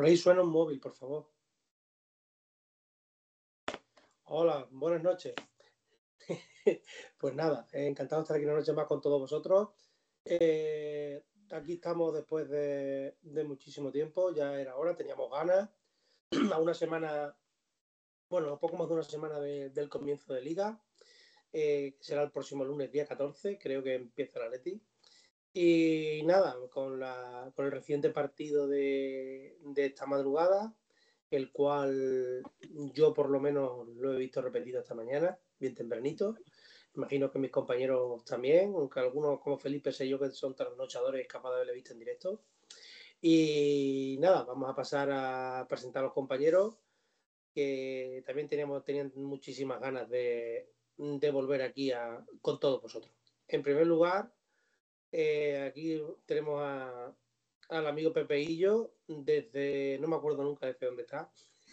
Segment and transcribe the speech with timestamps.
[0.00, 1.30] Por ahí suena un móvil, por favor.
[4.24, 5.34] Hola, buenas noches.
[7.18, 9.68] pues nada, encantado de estar aquí una noche más con todos vosotros.
[10.24, 13.14] Eh, aquí estamos después de,
[13.46, 15.68] muchísimo tiempo, ya era hora, teníamos ganas.
[16.54, 17.36] A una semana,
[18.30, 20.82] bueno, un poco más de una semana del comienzo de liga.
[21.52, 24.82] Eh, será el próximo lunes, día 14, creo que empieza la Leti.
[25.52, 30.74] Y nada, con, la, con el reciente partido de, de esta madrugada,
[31.30, 32.42] el cual
[32.92, 36.36] yo por lo menos lo he visto repetido esta mañana, bien tempranito.
[36.94, 41.50] Imagino que mis compañeros también, aunque algunos como Felipe sé yo que son trasnochadores capaz
[41.50, 42.42] de haberle visto en directo.
[43.20, 46.74] Y nada, vamos a pasar a presentar a los compañeros
[47.52, 53.12] que también teníamos, tenían muchísimas ganas de, volver aquí a, con todos vosotros.
[53.46, 54.32] En primer lugar,
[55.12, 57.14] eh, aquí tenemos a,
[57.68, 61.30] al amigo Pepeillo desde, no me acuerdo nunca desde dónde está.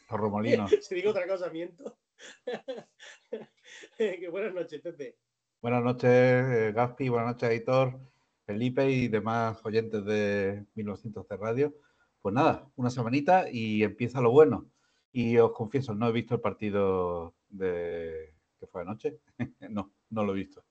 [0.09, 0.67] A Romolino.
[0.67, 1.97] si digo otra cosa, miento.
[4.31, 5.17] buenas noches, Pepe.
[5.61, 7.99] Buenas noches, eh, Gaspi, buenas noches, Editor,
[8.45, 11.75] Felipe y demás oyentes de 1900 de Radio.
[12.21, 14.69] Pues nada, una semanita y empieza lo bueno.
[15.11, 19.19] Y os confieso, no he visto el partido de que fue anoche.
[19.69, 20.63] no, no lo he visto.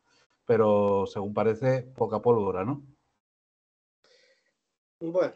[0.46, 2.82] Pero según parece, poca pólvora, ¿no?
[5.00, 5.34] Bueno,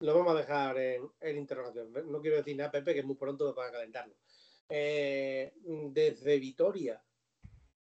[0.00, 1.92] lo vamos a dejar en, interrogación.
[2.10, 4.14] No quiero decir nada, Pepe, que es muy pronto para calentarlo.
[4.68, 7.02] Eh, desde Vitoria,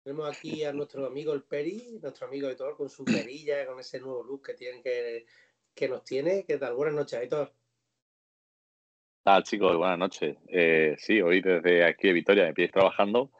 [0.03, 4.01] tenemos aquí a nuestro amigo el Peri, nuestro amigo Editor, con su perilla, con ese
[4.01, 5.27] nuevo look que, tienen que,
[5.75, 6.45] que nos tiene.
[6.45, 6.75] ¿Qué tal?
[6.75, 7.53] Buenas noches, Editor.
[9.23, 9.77] tal, chicos?
[9.77, 10.37] Buenas noches.
[10.49, 13.31] Eh, sí, hoy desde aquí de Vitoria me pides trabajando.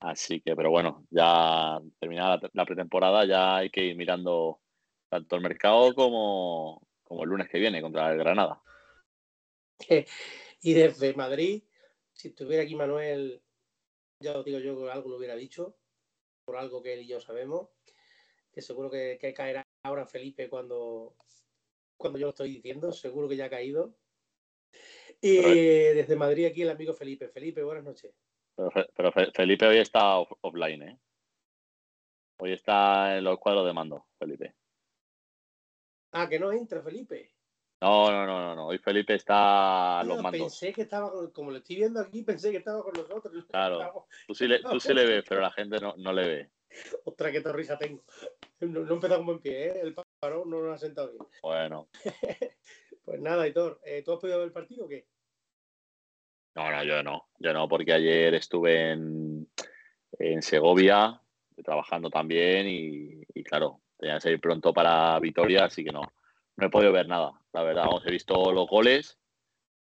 [0.00, 4.60] Así que, pero bueno, ya terminada la pretemporada, ya hay que ir mirando
[5.08, 8.62] tanto el mercado como, como el lunes que viene contra el Granada.
[10.62, 11.64] y desde Madrid,
[12.12, 13.42] si estuviera aquí Manuel,
[14.20, 15.76] ya os digo yo que algo lo hubiera dicho,
[16.44, 17.68] por algo que él y yo sabemos,
[18.52, 21.16] que seguro que, caerá ahora Felipe cuando,
[21.96, 23.96] cuando yo lo estoy diciendo, seguro que ya ha caído.
[25.20, 27.28] Y desde Madrid aquí el amigo Felipe.
[27.28, 28.14] Felipe, buenas noches.
[28.94, 30.98] Pero, Felipe hoy está offline, ¿eh?
[32.40, 34.54] Hoy está en los cuadros de mando, Felipe.
[36.12, 37.32] Ah, que no entra Felipe.
[37.80, 40.40] No, no, no, no, Hoy Felipe está a los mandos.
[40.40, 43.44] Pensé que estaba, como lo estoy viendo aquí, pensé que estaba con nosotros.
[43.48, 46.50] Claro, tú sí le, tú sí le ves, pero la gente no, no le ve.
[47.04, 48.02] Ostras, qué torrija tengo.
[48.60, 49.80] No, no empezado como en pie, ¿eh?
[49.82, 51.24] El parón no lo ha sentado bien.
[51.42, 51.88] Bueno.
[53.04, 55.06] pues nada, Hitor, eh, ¿tú has podido ver el partido o qué?
[56.58, 57.28] No, no, yo no.
[57.38, 59.48] Yo no, porque ayer estuve en,
[60.18, 61.20] en Segovia
[61.62, 66.02] trabajando también y, y claro, tenía que salir pronto para Vitoria, así que no,
[66.56, 67.32] no he podido ver nada.
[67.52, 69.20] La verdad, Vamos, he visto los goles,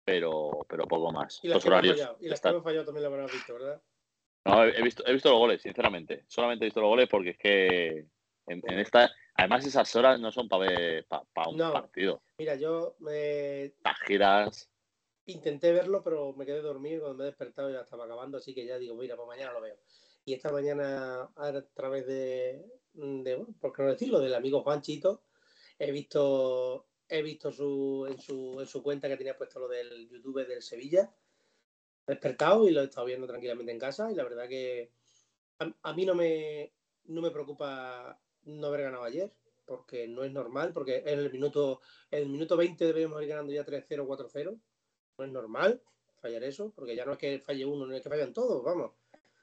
[0.05, 1.41] pero, pero poco más.
[1.43, 1.97] Y las que horarios.
[1.97, 2.19] Fallado.
[2.21, 3.83] Y las que fallado también lo habrás visto, ¿verdad?
[4.45, 6.25] No, he visto, he visto los goles, sinceramente.
[6.29, 8.07] Solamente he visto los goles porque es que
[8.49, 9.11] en, esta.
[9.35, 10.67] Además, esas horas no son para
[11.33, 12.23] para un partido.
[12.39, 13.73] Mira, yo me.
[13.83, 14.71] Las giras.
[15.27, 17.03] Intenté verlo, pero me quedé dormido.
[17.03, 19.61] Cuando me he despertado ya estaba acabando, así que ya digo, mira, pues mañana lo
[19.61, 19.77] veo.
[20.25, 22.65] Y esta mañana, a través de,
[22.95, 25.23] de por qué no decirlo, del amigo Juanchito,
[25.79, 30.09] he visto, he visto su, en, su, en su cuenta que tenía puesto lo del
[30.09, 31.13] YouTube del Sevilla.
[32.07, 34.93] Despertado y lo he estado viendo tranquilamente en casa y la verdad que
[35.59, 36.73] a, mí no me,
[37.05, 39.33] no me preocupa no haber ganado ayer,
[39.65, 41.81] porque no es normal, porque en el minuto,
[42.11, 44.61] en el minuto 20 debemos ir ganando ya 3-0, 4-0.
[45.19, 45.81] No es normal
[46.21, 48.93] fallar eso, porque ya no es que falle uno, no es que fallan todos, vamos.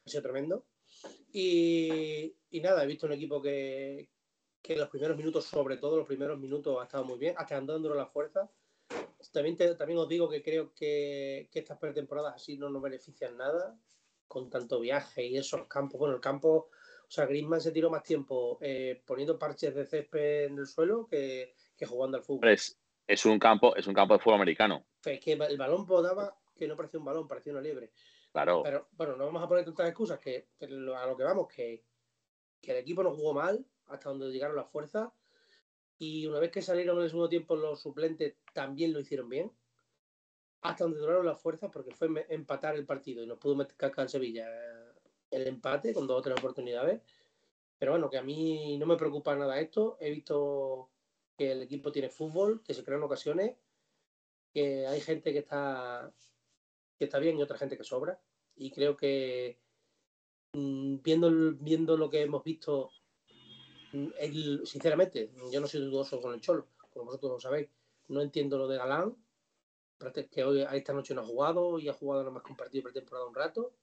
[0.06, 0.66] Ha sido tremendo.
[1.32, 4.10] Y, nada, he visto un equipo que,
[4.62, 7.94] que los primeros minutos, sobre todo los primeros minutos, ha estado muy bien, hasta andando
[7.96, 8.50] la fuerza.
[9.32, 13.76] También, también os digo que creo que, estas pretemporadas así no nos benefician nada,
[14.28, 16.00] con tanto viaje y esos campos.
[16.00, 16.70] Bueno, el campo,
[17.08, 21.08] o sea, Griezmann se tiró más tiempo eh, poniendo parches de césped en el suelo
[21.08, 22.42] que, que jugando al fútbol.
[23.08, 24.86] Es, un campo, es un campo de fútbol americano.
[25.04, 27.92] Es que el balón podaba que no parecía un balón, parecía una liebre.
[28.32, 28.62] Claro.
[28.64, 31.84] Pero bueno, no vamos a poner tantas excusas que, a lo que vamos, que,
[32.62, 35.12] el equipo no jugó mal hasta donde llegaron las fuerzas.
[36.00, 39.52] Y una vez que salieron en el segundo tiempo los suplentes, también lo hicieron bien.
[40.62, 44.10] Hasta donde duraron las fuerzas, porque fue empatar el partido y nos pudo meter en
[44.10, 44.48] Sevilla
[45.30, 47.02] el empate con dos o tres oportunidades.
[47.78, 49.98] Pero bueno, que a mí no me preocupa nada esto.
[50.00, 50.90] He visto
[51.38, 53.56] que el equipo tiene fútbol, que se crean ocasiones,
[54.54, 56.14] que hay gente que está
[56.98, 58.20] que está bien y otra gente que sobra.
[58.56, 59.60] Y creo que
[60.54, 62.92] mm, viendo, viendo lo que hemos visto,
[63.94, 67.70] mm, sinceramente, yo no soy dudoso con el Cholo, como vosotros lo sabéis.
[68.10, 69.16] No entiendo lo de Galán,
[70.30, 73.36] que hoy esta noche no ha jugado y ha jugado nada más compartido pretemporada un
[73.36, 73.74] rato.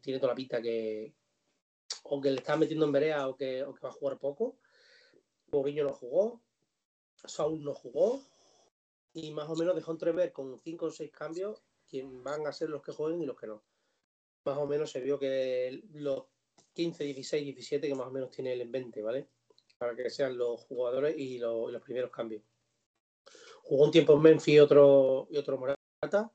[0.00, 1.14] Tiene toda la pinta que
[2.04, 4.56] o que le está metiendo en que, o que va a jugar poco.
[5.54, 6.42] Mourinho no jugó,
[7.24, 8.20] Saúl no jugó
[9.12, 12.70] y más o menos dejó entrever con cinco o seis cambios quién van a ser
[12.70, 13.62] los que jueguen y los que no.
[14.44, 16.24] Más o menos se vio que los
[16.72, 19.28] 15, 16, 17 que más o menos tiene el en 20, ¿vale?
[19.78, 22.42] Para que sean los jugadores y los, primeros cambios.
[23.62, 26.32] Jugó un tiempo en Memphis y otro, y otro Morata.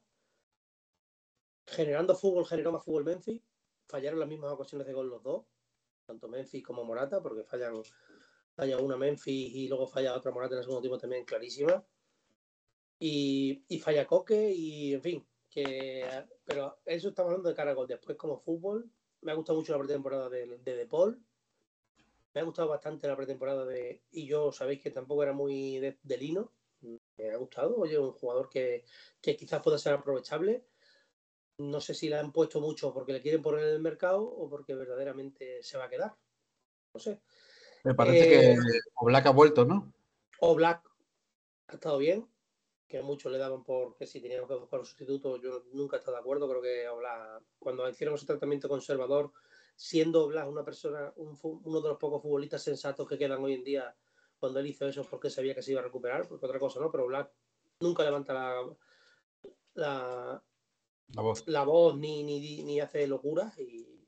[1.67, 3.41] Generando fútbol, generó más fútbol Memphis.
[3.87, 5.45] Fallaron las mismas ocasiones de gol los dos,
[6.05, 7.83] tanto Memphis como Morata, porque fallan,
[8.59, 11.83] falla una Memphis y luego falla otra Morata en el segundo tiempo también clarísima.
[12.99, 16.05] Y, y falla Coque y, en fin, que
[16.43, 17.87] pero eso estamos hablando de cara gol.
[17.87, 18.91] Después, como fútbol,
[19.21, 21.23] me ha gustado mucho la pretemporada de, de, Paul.
[22.33, 24.03] Me ha gustado bastante la pretemporada de.
[24.11, 26.51] Y yo sabéis que tampoco era muy de, de Lino
[26.81, 27.77] me ha gustado.
[27.77, 28.83] Oye, un jugador que,
[29.21, 30.65] que, quizás pueda ser aprovechable.
[31.57, 34.49] No sé si la han puesto mucho porque le quieren poner en el mercado o
[34.49, 36.15] porque verdaderamente se va a quedar.
[36.93, 37.21] No sé.
[37.83, 39.91] Me parece eh, que Oblak ha vuelto, ¿no?
[40.39, 40.83] Oblak
[41.67, 42.27] ha estado bien.
[42.87, 45.99] Que muchos le daban por que si teníamos que buscar un sustituto, yo nunca he
[45.99, 46.49] estado de acuerdo.
[46.49, 49.31] Creo que Oblak, cuando hicieron ese tratamiento conservador,
[49.75, 53.63] siendo Oblak una persona, un, uno de los pocos futbolistas sensatos que quedan hoy en
[53.63, 53.95] día,
[54.39, 56.91] cuando él hizo eso porque sabía que se iba a recuperar, porque otra cosa no,
[56.91, 57.31] pero Black
[57.79, 58.75] nunca levanta la,
[59.75, 60.43] la,
[61.13, 64.07] la voz, la voz ni, ni, ni, hace locuras y,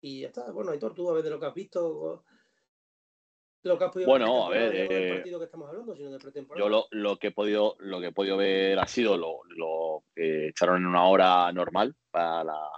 [0.00, 0.50] y ya está.
[0.52, 2.24] Bueno, Aitor, tú a ver de lo que has visto,
[3.64, 6.18] lo que has podido bueno, a ver, no del partido que estamos hablando, sino de
[6.18, 6.64] pretemporada.
[6.64, 10.04] Yo lo, lo, que he podido, lo que he podido ver ha sido lo, lo
[10.14, 12.68] que echaron en una hora normal para la,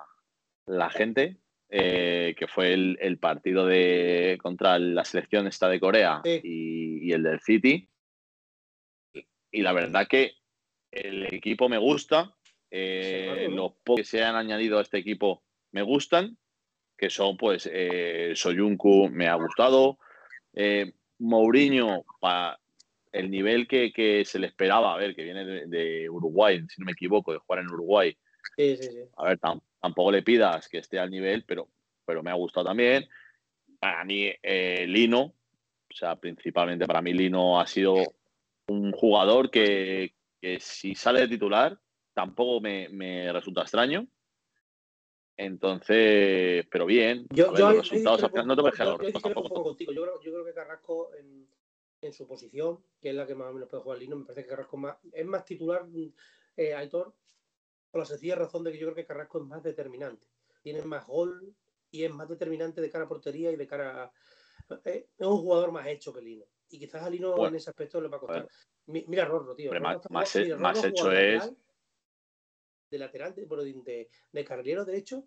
[0.66, 1.38] la gente,
[1.68, 6.40] eh, que fue el, el, partido de contra la selección esta de Corea sí.
[6.42, 7.88] y, y, el del City.
[9.50, 10.34] Y la verdad que
[10.92, 12.32] el equipo me gusta.
[12.70, 16.36] Eh, los pocos que se han añadido a este equipo me gustan,
[16.96, 19.98] que son pues eh, Soyuncu me ha gustado,
[20.56, 22.58] eh, Mourinho para
[23.12, 26.80] el nivel que, que, se le esperaba, a ver, que viene de, de, Uruguay, si
[26.80, 28.16] no me equivoco, de jugar en Uruguay.
[28.56, 28.98] Sí, sí, sí.
[29.16, 31.68] A ver, tampoco le pidas que esté al nivel, pero,
[32.04, 33.08] pero me ha gustado también.
[33.78, 35.20] Para mí, eh, Lino,
[35.90, 37.96] o sea, principalmente para mí Lino ha sido
[38.68, 41.78] un jugador que, que si sale de titular
[42.12, 44.06] tampoco me, me, resulta extraño.
[45.36, 47.26] Entonces, pero bien.
[47.30, 49.62] Yo, ver, yo los resultados no te voy a yo, yo tampoco.
[49.62, 49.92] Contigo.
[49.92, 51.46] Yo, creo, yo creo que Carrasco en,
[52.00, 54.44] en, su posición, que es la que más o menos puede jugar Lino, me parece
[54.44, 55.86] que Carrasco más, es más titular,
[56.56, 57.12] eh, Aitor,
[57.90, 60.26] por la sencilla razón de que yo creo que Carrasco es más determinante.
[60.62, 61.54] Tiene más gol
[61.90, 64.12] y es más determinante de cara a portería y de cara a...
[64.84, 66.46] Eh, es un jugador más hecho que Lino.
[66.70, 68.48] Y quizás a Lino bueno, en ese aspecto le va a costar.
[68.86, 69.06] Bueno.
[69.08, 69.70] Mira Rorro, tío.
[69.70, 71.52] Rorro más, más hecho es...
[72.90, 75.26] De lateral, de, bueno, de, de carrilero derecho,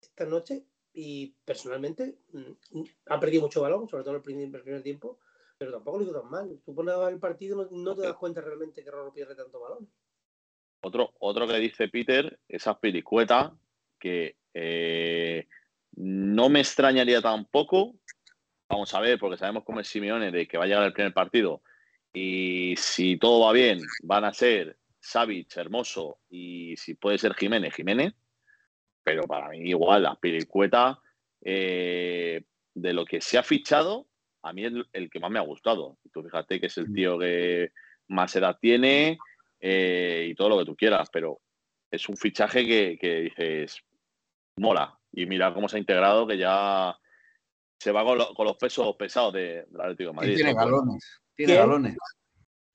[0.00, 0.64] esta noche.
[0.92, 5.20] Y personalmente mm, ha perdido mucho balón, sobre todo en el primer, tiempo,
[5.58, 6.60] pero tampoco lo hizo tan mal.
[6.64, 9.88] Tú pones el partido no, no te das cuenta realmente que Rorro pierde tanto balón.
[10.80, 13.56] Otro, otro que dice Peter, esa piricueta,
[13.98, 15.46] que eh,
[15.96, 17.94] no me extrañaría tampoco.
[18.68, 21.12] Vamos a ver, porque sabemos cómo es Simeone de que va a llegar el primer
[21.12, 21.62] partido.
[22.12, 24.78] Y si todo va bien, van a ser
[25.08, 28.12] Savic, Hermoso y si puede ser Jiménez, Jiménez.
[29.02, 31.00] Pero para mí, igual, la piricueta
[31.40, 34.06] eh, de lo que se ha fichado,
[34.42, 35.98] a mí es el, que más me ha gustado.
[36.04, 37.72] Y tú fíjate que es el tío que
[38.08, 39.18] más edad tiene,
[39.60, 41.40] eh, y todo lo que tú quieras, pero
[41.90, 43.82] es un fichaje que, que, dices,
[44.56, 44.98] mola.
[45.12, 46.94] Y mira cómo se ha integrado, que ya
[47.78, 50.34] se va con, lo, con los pesos pesados de, del Atlético de Madrid.
[50.34, 51.96] Tiene galones, tiene galones.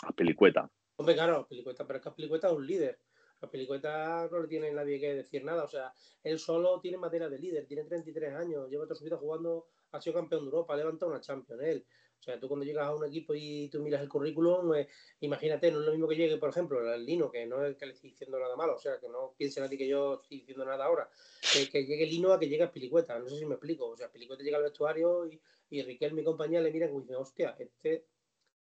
[0.02, 0.68] A Pelicueta.
[0.96, 3.00] Hombre, claro, Pelicueta, pero es que Pelicueta es un líder.
[3.42, 5.64] A Pelicueta no le tiene nadie que decir nada.
[5.64, 9.18] O sea, él solo tiene materia de líder, tiene 33 años, lleva toda su vida
[9.18, 11.62] jugando, ha sido campeón de Europa, ha levantado una Champions.
[11.62, 11.86] Él.
[12.20, 14.72] O sea, tú cuando llegas a un equipo y tú miras el currículum,
[15.20, 17.86] imagínate, no es lo mismo que llegue, por ejemplo, el Lino, que no es que
[17.86, 20.64] le estoy diciendo nada malo, o sea, que no piense nadie que yo estoy diciendo
[20.64, 21.10] nada ahora,
[21.52, 23.98] que, que llegue Lino a que llegue a Pilicueta, no sé si me explico, o
[23.98, 27.58] sea, Pilicueta llega al vestuario y, y Riquel, mi compañía, le mira y dice, hostia,
[27.60, 28.06] este,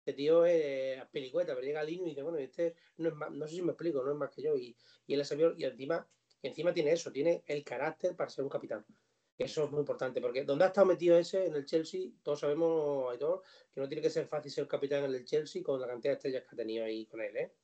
[0.04, 3.30] este tío es a Pilicueta, pero llega Lino y dice, bueno, este no es más,
[3.30, 5.64] no sé si me explico, no es más que yo, y, y él sabido, y
[5.64, 6.06] encima,
[6.42, 8.84] encima tiene eso, tiene el carácter para ser un capitán.
[9.38, 13.10] Eso es muy importante, porque donde ha estado metido ese en el Chelsea, todos sabemos,
[13.10, 13.42] Aitor,
[13.72, 16.16] que no tiene que ser fácil ser capitán en el Chelsea con la cantidad de
[16.16, 17.54] estrellas que ha tenido ahí con él, ¿eh?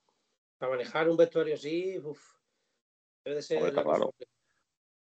[0.56, 2.36] Para manejar un vestuario así, uff,
[3.22, 3.58] debe de ser.
[3.58, 4.14] Hombre, está claro.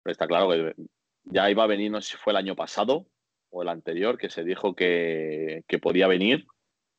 [0.05, 0.75] Está claro que
[1.23, 3.07] ya iba a venir, no sé si fue el año pasado
[3.49, 6.45] o el anterior, que se dijo que, que podía venir.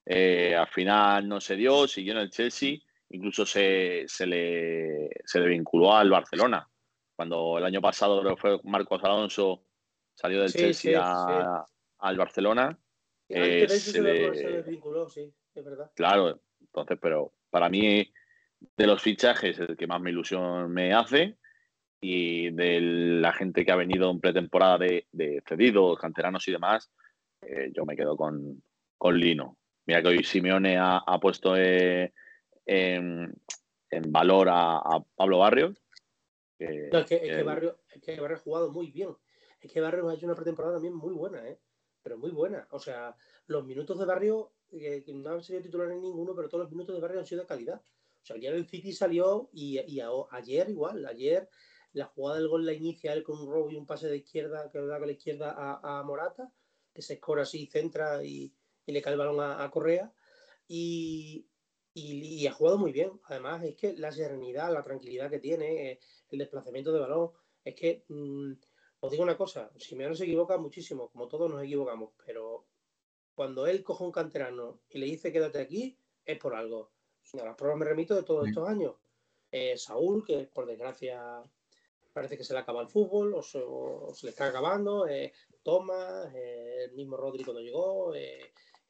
[0.07, 2.79] Eh, al final no se dio, siguió en el Chelsea
[3.11, 6.69] incluso se, se, le, se le vinculó al Barcelona.
[7.15, 9.65] Cuando el año pasado fue Marcos Alonso,
[10.15, 11.01] salió del Chelsea
[11.99, 12.79] al Barcelona.
[13.29, 14.63] Eh, se, le...
[14.63, 15.91] vinculó, sí, es verdad.
[15.95, 18.13] Claro, entonces, pero para mí,
[18.77, 21.39] de los fichajes, el que más me ilusión me hace
[22.01, 26.93] y de la gente que ha venido en pretemporada de, de cedidos, canteranos y demás,
[27.41, 28.63] eh, yo me quedo con,
[28.99, 29.57] con, Lino.
[29.87, 32.13] Mira que hoy Simeone ha, puesto eh,
[32.67, 33.33] en,
[34.09, 35.81] valor a, Pablo Barrios.
[36.59, 37.79] es, que, Barrio,
[38.35, 39.17] ha jugado muy bien.
[39.61, 41.59] Es que Barrios ha hecho una pretemporada también muy buena, ¿eh?
[42.03, 42.67] pero muy buena.
[42.71, 43.17] O sea,
[43.47, 47.01] los minutos de Barrio, que no han sido titulares ninguno, pero todos los minutos de
[47.01, 47.81] Barrio han sido de calidad.
[48.23, 49.79] O sea, ayer el City salió y,
[50.31, 51.49] ayer igual, ayer
[51.93, 54.69] la jugada del gol la inicia él con un robo y un pase de izquierda
[54.71, 56.53] que da con la izquierda a, Morata,
[56.93, 58.53] que se escora así, centra y,
[58.93, 60.13] le cae el balón a, Correa.
[60.69, 61.47] Y,
[61.95, 63.13] y, ha jugado muy bien.
[63.25, 66.01] Además, es que la serenidad, la tranquilidad que tiene, eh,
[66.31, 67.31] el desplazamiento de balón,
[67.65, 68.53] es que, mm,
[69.01, 72.67] os digo una cosa, si no se equivoca muchísimo, como todos nos equivocamos, pero
[73.35, 76.93] cuando él coge un canterano y le dice quédate aquí, es por algo.
[77.35, 78.95] A las pruebas me remito de todos estos años.
[79.51, 81.43] Eh, Saúl, que por desgracia
[82.13, 83.59] parece que se le acaba el fútbol o se,
[84.25, 85.07] le está acabando.
[85.07, 88.13] Eh, Tomás, el mismo Rodri cuando llegó,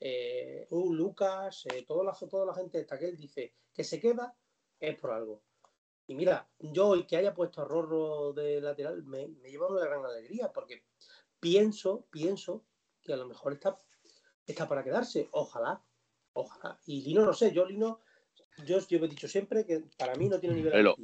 [0.00, 4.00] eh, uh, Lucas, eh, toda, la, toda la gente esta que él dice que se
[4.00, 4.36] queda,
[4.78, 5.42] es por algo.
[6.06, 9.84] Y mira, yo el que haya puesto a Rorro de lateral me, me lleva una
[9.84, 10.84] gran alegría porque
[11.40, 12.64] pienso, pienso
[13.02, 13.76] que a lo mejor está,
[14.46, 15.28] está para quedarse.
[15.32, 15.82] Ojalá,
[16.32, 16.78] ojalá.
[16.86, 18.00] Y Lino, no sé, yo Lino,
[18.64, 20.94] yo, yo he dicho siempre que para mí no tiene nivel.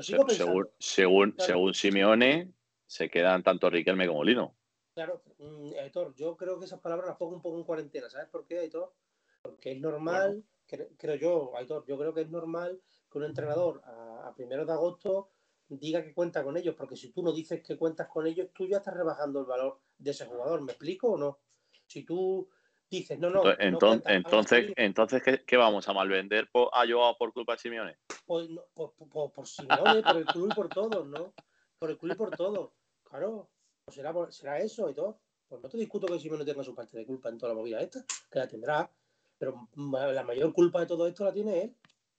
[0.00, 2.52] según, según, según Simeone,
[2.86, 4.57] se quedan tanto Riquelme como Lino.
[4.98, 8.28] Claro, mm, Aitor, yo creo que esas palabras las pongo un poco en cuarentena, ¿sabes
[8.30, 8.92] por qué, Aitor?
[9.40, 14.34] Porque es normal, creo, yo, Aitor, yo creo que es normal que un entrenador a,
[14.34, 15.30] primeros de agosto
[15.68, 18.66] diga que cuenta con ellos, porque si tú no dices que cuentas con ellos, tú
[18.66, 21.38] ya estás rebajando el valor de ese jugador, ¿me explico o no?
[21.86, 22.50] Si tú
[22.90, 23.44] dices, no, no.
[23.56, 27.98] Entonces, entonces, entonces ¿qué, vamos a malvender por, a Joao por culpa de Simeone?
[28.26, 28.94] Pues, por,
[29.32, 31.32] por Simeone, por el club y por todos, ¿no?
[31.78, 32.72] Por el club y por todos.
[33.04, 33.48] Claro,
[33.90, 35.18] será, será eso y todo.
[35.48, 37.58] Pues no te discuto que si no tenga su parte de culpa en toda la
[37.58, 38.90] movida esta, que la tendrá,
[39.38, 41.76] pero la mayor culpa de todo esto la tiene él,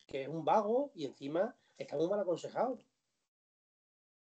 [0.08, 2.80] que es un vago y encima está muy mal aconsejado.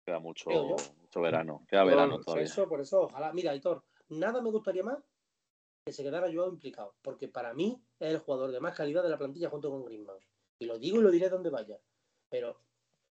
[0.04, 3.32] Queda mucho, mucho verano, queda verano por Eso, por eso, ojalá.
[3.32, 4.98] Mira, Hitor, nada me gustaría más
[5.86, 9.10] que se quedara yo implicado, porque para mí es el jugador de más calidad de
[9.10, 10.18] la plantilla junto con Griezmann.
[10.58, 11.80] Y lo digo y lo diré donde vaya.
[12.30, 12.60] Pero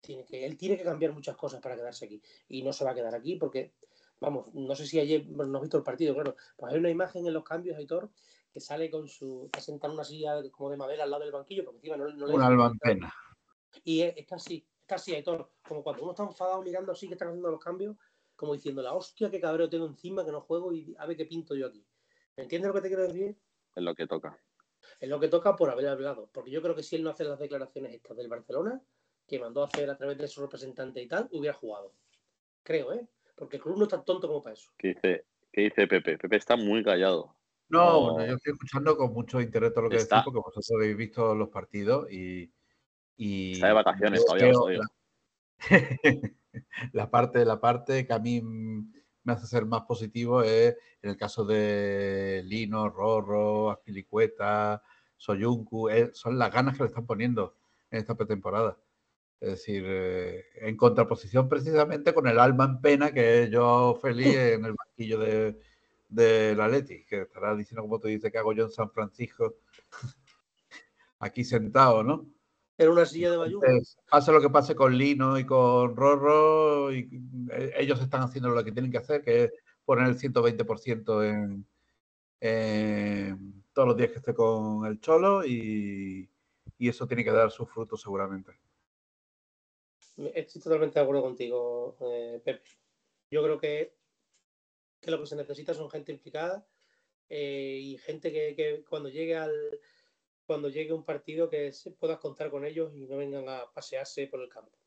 [0.01, 2.21] tiene que, él tiene que cambiar muchas cosas para quedarse aquí.
[2.49, 3.75] Y no se va a quedar aquí porque
[4.21, 7.27] vamos, no sé si ayer no has visto el partido, claro, pues hay una imagen
[7.27, 8.11] en los cambios, Aitor,
[8.53, 11.33] que sale con su, está sentado en una silla como de madera al lado del
[11.33, 12.35] banquillo, porque encima no, no le...
[12.35, 13.15] Un alma en pena.
[13.85, 17.29] Y es, es casi, casi, Aitor, como cuando uno está enfadado mirando así que están
[17.29, 17.97] haciendo los cambios,
[18.35, 21.27] como diciendo, la hostia, qué cabreo tengo encima, que no juego y a ver qué
[21.27, 21.85] pinto yo aquí.
[22.37, 23.37] ¿Me entiendes lo que te quiero decir?
[23.75, 24.39] Es lo que toca.
[25.01, 27.25] Es lo que toca por haber hablado, porque yo creo que si él no hace
[27.25, 28.81] las declaraciones estas del Barcelona,
[29.27, 31.93] que mandó a hacer a través de su representante y tal, hubiera jugado.
[32.63, 33.09] Creo, ¿eh?
[33.37, 34.71] Porque el club no está tonto como para eso.
[34.79, 36.19] ¿Qué dice, qué dice Pepe?
[36.19, 37.37] Pepe está muy callado.
[37.69, 41.35] No, yo estoy escuchando con mucho interés todo lo que decís, porque vosotros habéis visto
[41.35, 42.53] los partidos y.
[43.17, 44.89] y está de vacaciones todavía, la,
[46.93, 51.17] la parte, la parte que a mí me hace ser más positivo es en el
[51.17, 54.83] caso de Lino, Rorro, Aspilicueta,
[55.17, 57.57] Soyuncu, son las ganas que le están poniendo
[57.91, 58.79] en esta pretemporada.
[59.41, 64.65] Es decir, eh, en contraposición precisamente con el alma en pena que yo feliz en
[64.65, 65.61] el banquillo de,
[66.09, 69.57] de la Leti, que estará diciendo como tú dices que hago yo en San Francisco,
[71.19, 72.27] aquí sentado, ¿no?
[72.79, 73.61] En una silla de bayú.
[74.11, 77.09] Pase lo que pase con Lino y con Rorro, y
[77.51, 79.53] eh, ellos están haciendo lo que tienen que hacer, que es
[79.85, 81.67] poner el 120% en,
[82.41, 86.29] en, todos los días que esté con el Cholo y,
[86.79, 88.53] y eso tiene que dar sus frutos seguramente.
[90.17, 92.69] Estoy totalmente de acuerdo contigo, eh, Pepe.
[93.31, 93.95] Yo creo que,
[95.03, 96.67] lo que se necesita son gente implicada
[97.29, 99.81] eh, y gente que, cuando llegue al
[100.47, 104.41] cuando llegue un partido que puedas contar con ellos y no vengan a pasearse por
[104.41, 104.79] el campo.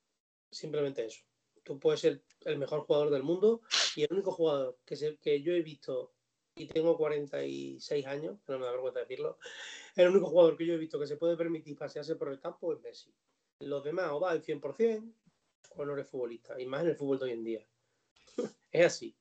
[0.49, 1.21] Simplemente eso.
[1.63, 3.61] Tú puedes ser el mejor jugador del mundo
[3.95, 6.13] y el único jugador que, que yo he visto
[6.55, 9.37] y tengo 46 años, no me da vergüenza decirlo,
[9.95, 12.73] el único jugador que yo he visto que se puede permitir pasearse por el campo
[12.73, 13.13] es Messi.
[13.59, 15.13] Los demás o va al 100%
[15.69, 17.67] o no eres futbolista, y más en el fútbol de hoy en día.
[18.71, 19.15] es así.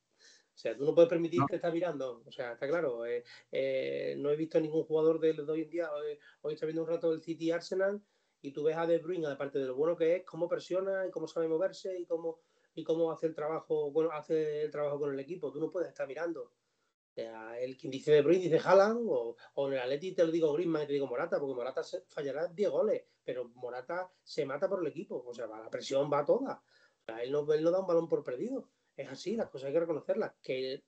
[0.59, 2.25] O sea, tú no puedes permitirte estar mirando.
[2.27, 3.07] O sea, está claro.
[3.07, 5.93] Eh, eh, no he visto ningún jugador de, hoy en día.
[5.93, 8.03] Hoy, hoy estoy viendo un rato el City Arsenal
[8.43, 11.13] y tú ves a De Bruyne, aparte de lo bueno que es, cómo presiona y
[11.13, 12.41] cómo sabe moverse y cómo,
[12.75, 15.53] y cómo hace el trabajo, bueno, hace el trabajo con el equipo.
[15.53, 16.43] Tú no puedes estar mirando.
[16.43, 20.25] O sea, el quien dice De Bruyne dice Haaland, o, o en el Atleti te
[20.25, 24.47] lo digo Griezmann y te digo Morata, porque Morata fallará 10 goles, pero Morata se
[24.47, 25.23] mata por el equipo.
[25.27, 26.55] O sea, la presión va toda.
[26.55, 28.71] O sea, él no, él no da un balón por perdido.
[28.97, 30.33] Es así, las cosas hay que reconocerlas.
[30.43, 30.83] Que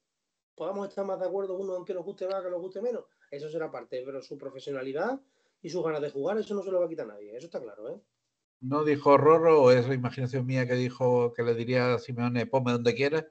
[0.54, 3.04] podamos estar más de acuerdo uno en que nos guste más, que nos guste menos,
[3.30, 5.20] eso será parte, pero su profesionalidad
[5.60, 7.60] y sus ganas de jugar, eso no se lo va a quitar nadie, eso está
[7.60, 8.00] claro, ¿eh?
[8.60, 12.46] ¿No dijo Rorro o es la imaginación mía que dijo que le diría a Simeone,
[12.46, 13.26] ponme donde quieras?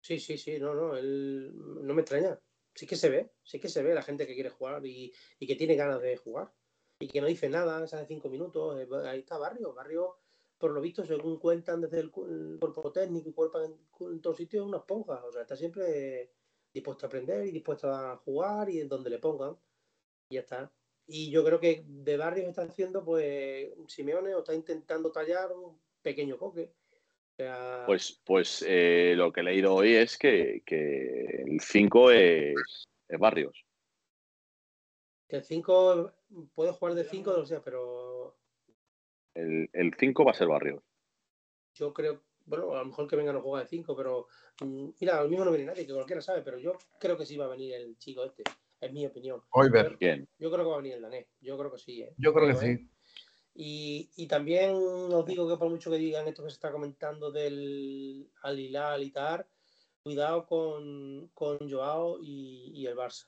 [0.00, 2.36] Sí, sí, sí, no, no, él no me extraña.
[2.74, 5.46] Sí que se ve, sí que se ve la gente que quiere jugar y, y
[5.46, 6.52] que tiene ganas de jugar
[7.00, 10.16] y que no dice nada, hace cinco minutos, eh, ahí está Barrio, Barrio
[10.60, 13.74] por lo visto, según cuentan desde el, cuerpo técnico y cuerpo en,
[14.12, 15.24] en todos sitios, es una esponja.
[15.24, 16.32] O sea, está siempre
[16.72, 19.56] dispuesto a aprender y dispuesto a jugar y en donde le pongan.
[20.28, 20.70] Y ya está.
[21.06, 25.80] Y yo creo que de Barrios está haciendo, pues, Simeone o está intentando tallar un
[26.02, 26.74] pequeño coque.
[27.32, 32.10] O sea, Pues, pues eh, lo que he leído hoy es que, que el 5
[32.10, 33.64] es, es Barrios.
[35.26, 36.12] que el 5
[36.54, 38.36] puede jugar de 5, o sea, pero
[39.34, 40.82] El 5 va a ser Barrios.
[41.74, 44.26] yo creo, bueno, a lo mejor que venga no juega de 5, pero
[44.62, 47.36] mm, mira, al mismo no viene nadie, que cualquiera sabe, pero yo creo que sí
[47.36, 48.42] va a venir el chico este,
[48.80, 49.42] es mi opinión.
[49.50, 50.28] Oiber, Bien.
[50.38, 52.02] Yo creo que va a venir el danés, yo creo que sí.
[52.02, 52.14] ¿eh?
[52.16, 52.76] yo creo que ¿eh?
[52.76, 52.90] sí.
[53.54, 57.30] Y, y también os digo que por mucho que digan esto que se está comentando
[57.32, 59.44] del Al Hilal y tal,
[60.02, 63.26] cuidado con, con Joao y, y el Barça.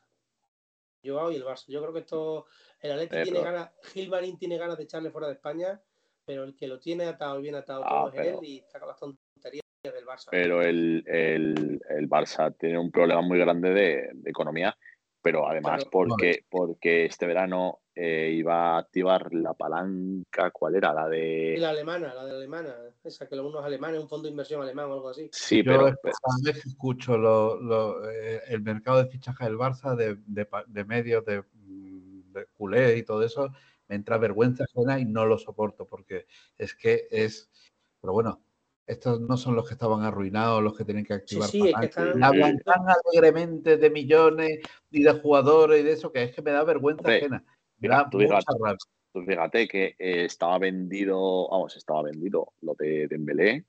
[1.05, 1.67] Joao y el Barça.
[1.69, 2.47] Yo creo que esto,
[2.81, 5.81] el Atleti tiene ganas, Gilmarín tiene ganas de echarle fuera de España,
[6.25, 8.65] pero el que lo tiene atado y bien atado Ah, todo es pero- él y
[8.69, 10.29] saca las tonterías del Barça.
[10.31, 14.77] Pero el, el, el Barça tiene un problema muy grande de, de economía,
[15.23, 15.91] pero además Claro.
[15.91, 20.93] porque, porque este verano eh, iba a activar la palanca, ¿cuál era?
[20.93, 21.57] La de...
[21.59, 24.87] la alemana, la de la alemana, esa que unos alemanes, un fondo de inversión alemán
[24.91, 25.29] o algo así.
[25.33, 29.11] Sí, Yo pero, es que cada vez que escucho lo- lo, eh, el mercado de
[29.11, 33.51] fichaje del Barça, de, de pa- de medios, de, mm, de culé y todo eso,
[33.89, 36.27] me entra vergüenza ajena y no lo soporto porque
[36.59, 37.51] es que es.
[38.01, 38.43] Pero bueno,
[38.87, 41.71] estos no son los que estaban arruinados, los que tienen que activar sí, es que
[41.89, 46.25] palanca, y están- hablan tan alegremente de millones y de jugadores y de eso que
[46.25, 47.45] es que me da vergüenza Hombre, ajena.
[47.79, 48.59] Me mira, da tú mucha fíjate.
[48.61, 48.77] rabia.
[49.13, 53.65] Pues fíjate que eh, estaba vendido, vamos, estaba vendido lo de Dembélé,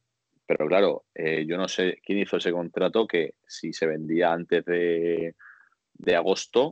[0.46, 4.64] pero claro, eh, yo no sé quién hizo ese contrato que si se vendía antes
[4.64, 5.36] de,
[5.96, 6.72] de agosto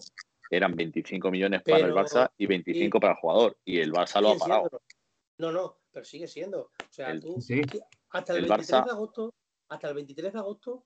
[0.50, 4.32] eran 25 millones para el Barça y 25 para el jugador y el Barça lo
[4.32, 4.62] ha parado.
[4.70, 4.82] siendo.
[5.38, 6.62] No, no, pero sigue siendo.
[6.62, 7.62] O sea, El- tú, Sí.
[8.10, 9.34] hasta el, El 23 Barça- de agosto,
[9.68, 10.86] hasta el 23 de agosto,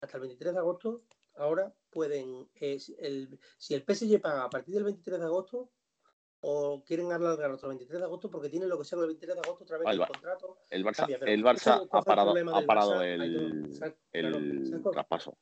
[0.00, 1.02] hasta el 23 de agosto,
[1.36, 5.70] ahora pueden, eh, si el, si el PSG paga a partir del 23 de agosto,
[6.44, 9.40] o quieren alargar el 23 de agosto porque tienen lo que sea el 23 de
[9.42, 10.58] agosto otra vez el el contrato.
[10.70, 13.04] El Barça, cambia, el ¿tú Barça ha el parado, problema ha parado Barça?
[13.04, 13.74] el, el
[14.66, 15.38] ¿sabes cuál- traspaso.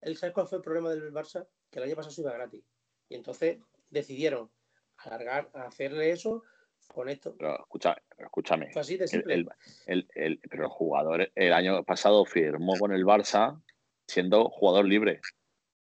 [0.00, 1.46] ¿El sabes cuál fue el problema del Barça?
[1.70, 2.64] Que el año pasado se iba gratis.
[3.08, 4.50] Y entonces decidieron
[4.96, 6.42] alargar, hacerle eso
[6.88, 7.34] con esto.
[7.38, 9.34] Pero escucha, escúchame, Fue así de el, simple.
[9.34, 9.48] el-
[9.86, 13.60] el- el- pero el jugador el año pasado firmó con el Barça
[14.06, 15.20] siendo jugador libre.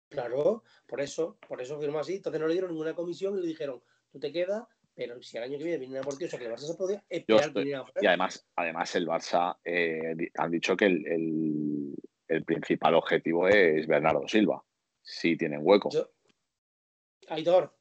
[0.09, 2.17] Claro, por eso, por eso firmó así.
[2.17, 5.45] Entonces no le dieron ninguna comisión y le dijeron, tú te quedas, pero si al
[5.45, 7.47] año que viene viene por ti, o sea que el Barça se podía esperar que
[7.49, 11.95] estoy- viniera por Y además, además el Barça eh, han dicho que el, el-
[12.29, 14.65] el principal objetivo es Bernardo Silva,
[15.03, 15.91] si tienen hueco.
[15.91, 16.09] Yo-
[17.29, 17.75] Aitor,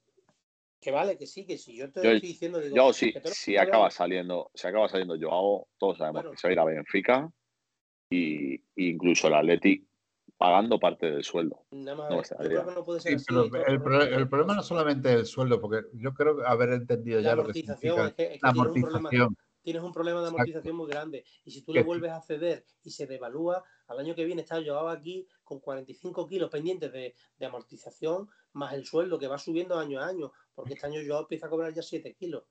[0.84, 1.76] que vale, que sí, que sí.
[1.76, 3.14] Yo te Yo- estoy diciendo, digo, Yo sí, si
[3.54, 6.32] jugadores- acaba saliendo, si acaba saliendo Joao, todos sabemos Bueno.
[6.32, 7.32] que se va a ir a Benfica
[8.10, 9.86] y, y incluso el Atleti
[10.38, 11.24] pagando parte del
[11.96, 12.50] más, no me yo extrañaría.
[12.62, 13.26] creo que no puede ser Sí, así.
[13.28, 16.46] pero Aitor, el, por- pro- el problema no es solamente el sueldo, porque yo creo
[16.46, 18.82] haber entendido la ya lo que amortización, significa es que, es que la tienes un
[18.82, 19.38] problema amortización.
[19.62, 20.36] tienes un problema de Exacto.
[20.42, 21.24] amortización muy grande.
[21.46, 24.60] Y si tú le vuelves a ceder y se devalúa, al año que viene está
[24.60, 29.78] llevado aquí con 45 kilos pendientes de, de amortización, más el sueldo que va subiendo
[29.78, 32.44] año a año, porque este año yo empieza a cobrar ya 7 kilos.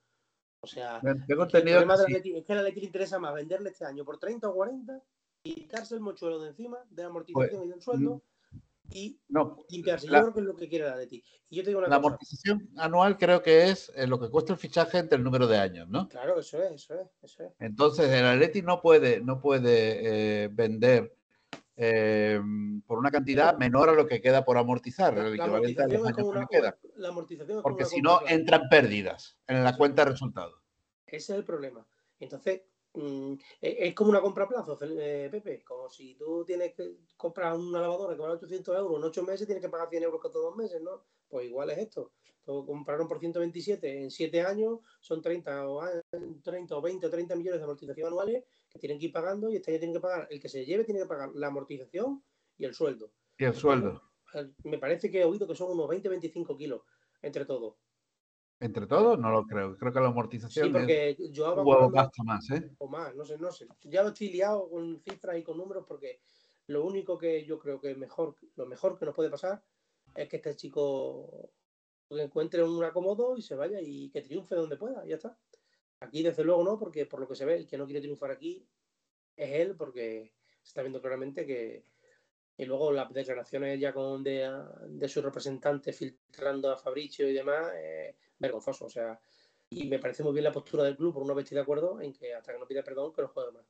[0.60, 2.36] O sea, Tengo es que el problema que sí.
[2.36, 5.02] Es que al Atleti le interesa más venderle este año por 30 o 40,
[5.42, 8.22] quitarse el mochuelo de encima de la amortización y del sueldo
[8.90, 10.06] y No, limpiarse.
[10.08, 11.24] la- Yo creo que es lo que quiere el Atleti.
[11.50, 12.06] Y yo te digo una la cosa.
[12.08, 15.58] amortización anual creo que es eh, lo que cuesta el fichaje entre el número de
[15.58, 16.08] años, ¿no?
[16.08, 17.52] Claro, eso es, eso es, eso es.
[17.58, 21.16] Entonces el Atleti no puede, no puede eh, vender
[21.85, 22.40] eh,
[22.87, 26.01] por una cantidad menor a lo que queda por amortizar, el equivalente a los amortización
[26.01, 26.79] es años como que una, le queda.
[26.95, 30.62] la amortización es como Porque si no, entran pérdidas en la cuenta de resultados.
[31.05, 31.85] Ese es el problema.
[32.21, 32.62] Entonces,
[32.95, 35.64] mm, e, es como una compra a plazo, eh, Pepe.
[35.64, 39.47] Como si tú tienes que comprar una lavadora que vale 800 euros en 8 meses,
[39.47, 41.03] tienes que pagar 100 euros cada dos meses, ¿no?
[41.29, 42.12] Pues igual es esto.
[42.45, 45.83] compraron por 127 en 7 años, son 30 o,
[46.45, 49.56] 30 o 20 o 30 millones de amortización anuales que tienen que ir pagando y
[49.56, 52.24] este año tienen que pagar, el que se lleve tiene que pagar la amortización
[52.56, 53.12] y el sueldo.
[53.38, 54.02] Y el sueldo.
[54.64, 56.82] Me parece que he oído que son unos 20-25 kilos
[57.20, 57.76] entre todos.
[58.61, 59.18] ¿Entre todos?
[59.18, 59.76] No lo creo.
[59.76, 62.70] Creo que la amortización sí, porque yo un huevo más, ¿eh?
[62.78, 63.66] O más, no sé, no sé.
[63.82, 66.20] Ya estoy liado con cifras y con números porque
[66.68, 69.62] lo único que yo creo que mejor, lo mejor que nos puede pasar
[70.14, 71.50] es que este chico
[72.08, 75.37] encuentre un acomodo y se vaya y que triunfe donde pueda, ya está.
[76.02, 78.32] Aquí desde luego no, porque por lo que se ve, el que no quiere triunfar
[78.32, 78.66] aquí
[79.36, 81.84] es él, porque se está viendo claramente que,
[82.56, 84.50] y luego las declaraciones ya con de,
[84.88, 88.86] de su representante filtrando a Fabricio y demás, eh, vergonzoso.
[88.86, 89.18] O sea,
[89.70, 92.00] y me parece muy bien la postura del club, por una vez estoy de acuerdo
[92.00, 93.64] en que hasta que no pida perdón, que no juegue más.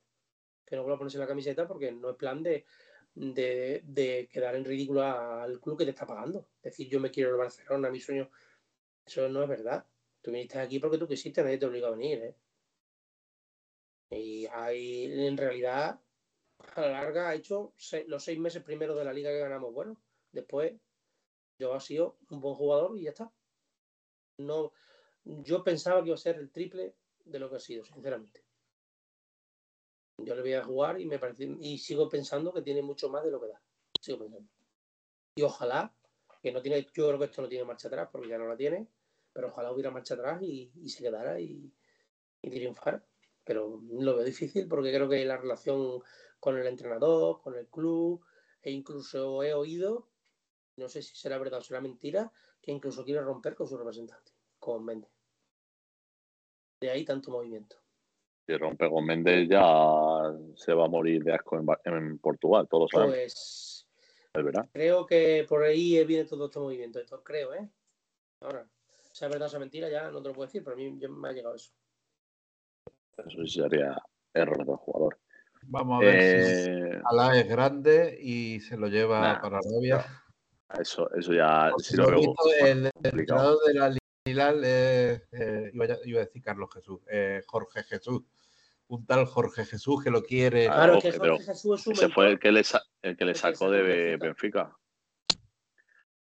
[0.64, 2.64] Que no vuelva a ponerse la camiseta porque no es plan de,
[3.14, 6.48] de, quedar en ridículo al club que te está pagando.
[6.62, 8.30] Decir, yo me quiero el Barcelona, mi sueño.
[9.04, 9.84] Eso no es verdad.
[10.22, 12.22] Tú viniste aquí porque tú quisiste, nadie te obligó a venir.
[12.22, 12.36] ¿eh?
[14.10, 16.00] Y hay, en realidad,
[16.58, 17.74] a la larga ha hecho
[18.06, 19.74] los seis meses primero de la liga que ganamos.
[19.74, 19.96] Bueno,
[20.30, 20.74] después
[21.58, 23.32] yo ha sido un buen jugador y ya está.
[24.38, 24.72] No,
[25.24, 28.44] yo pensaba que iba a ser el triple de lo que ha sido, sinceramente.
[30.18, 33.24] Yo le voy a jugar y me parece y sigo pensando que tiene mucho más
[33.24, 33.60] de lo que da.
[34.00, 34.48] Sigo pensando.
[35.34, 35.92] Y ojalá
[36.42, 38.56] que no tiene, yo creo que esto no tiene marcha atrás porque ya no la
[38.56, 38.86] tiene,
[39.32, 41.72] pero ojalá hubiera marcha atrás y, se quedara y,
[42.42, 43.04] y triunfara.
[43.44, 46.02] Pero lo veo difícil porque creo que la relación
[46.38, 48.24] con el entrenador, con el club,
[48.62, 50.08] e incluso he oído,
[50.76, 54.32] no sé si será verdad o será mentira, que incluso quiere romper con su representante,
[54.58, 55.10] con Méndez.
[56.80, 57.76] De ahí tanto movimiento.
[58.46, 63.06] Si rompe con Méndez ya se va a morir de asco en, Portugal, todos lo
[63.06, 63.86] Pues
[64.72, 67.68] creo que por ahí viene todo este movimiento, esto creo, ¿eh?
[68.40, 68.66] Ahora,
[69.12, 71.28] sea verdad o sea mentira, ya no te lo puedo decir, pero a mí me
[71.28, 71.72] ha llegado eso.
[73.18, 73.96] Eso sería
[74.32, 75.18] error del jugador.
[75.64, 80.04] Vamos a ver si eh, Alá es grande y se lo lleva para Arabia.
[80.78, 85.20] Eso, eso ya si lo veo El entrenador de la Hilal eh,
[85.72, 88.22] iba, a, decir Carlos Jesús, eh, Jorge Jesús.
[88.88, 90.66] Un tal Jorge Jesús que lo quiere.
[90.66, 92.62] Claro, que Jorge Jesús Ese fue el que le,
[93.02, 94.76] el que le sacó de Benfica.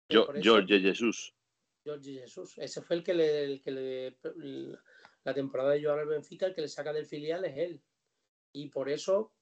[0.08, 1.34] Yo, Jorge Jesús.
[1.84, 2.54] Jorge Jesús.
[2.58, 4.16] Ese fue el que le, el que le
[5.24, 7.82] la temporada de Joan al Benfica, el que le saca del filial es él.
[8.52, 9.32] Y por eso,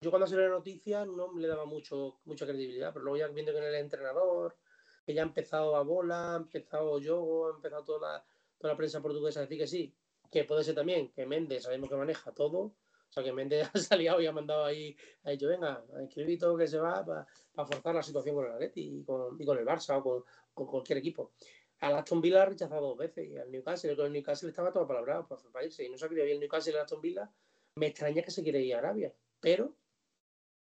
[0.00, 3.52] yo cuando salió la noticia no le daba mucho, mucha credibilidad, pero luego ya viendo
[3.52, 4.56] que en el entrenador,
[5.04, 8.24] que ya ha empezado a bola, ha empezado Yogo, ha empezado toda la,
[8.58, 9.94] toda la prensa portuguesa a decir que sí,
[10.30, 13.78] que puede ser también que Méndez sabemos que maneja todo, o sea que Méndez ha
[13.78, 17.26] salido y ha mandado ahí, ha dicho, venga, escribí todo que se va para
[17.66, 20.66] forzar la situación con el Atleti y con, y con el Barça o con, con,
[20.66, 21.32] cualquier equipo.
[21.80, 25.26] Al Aston Villa ha rechazado dos veces y al Newcastle, el Newcastle estaba todo palabrado
[25.26, 27.30] para irse y no se ha querido ir el Newcastle y el Aston Villa
[27.76, 29.74] me extraña que se quiera ir a Arabia, pero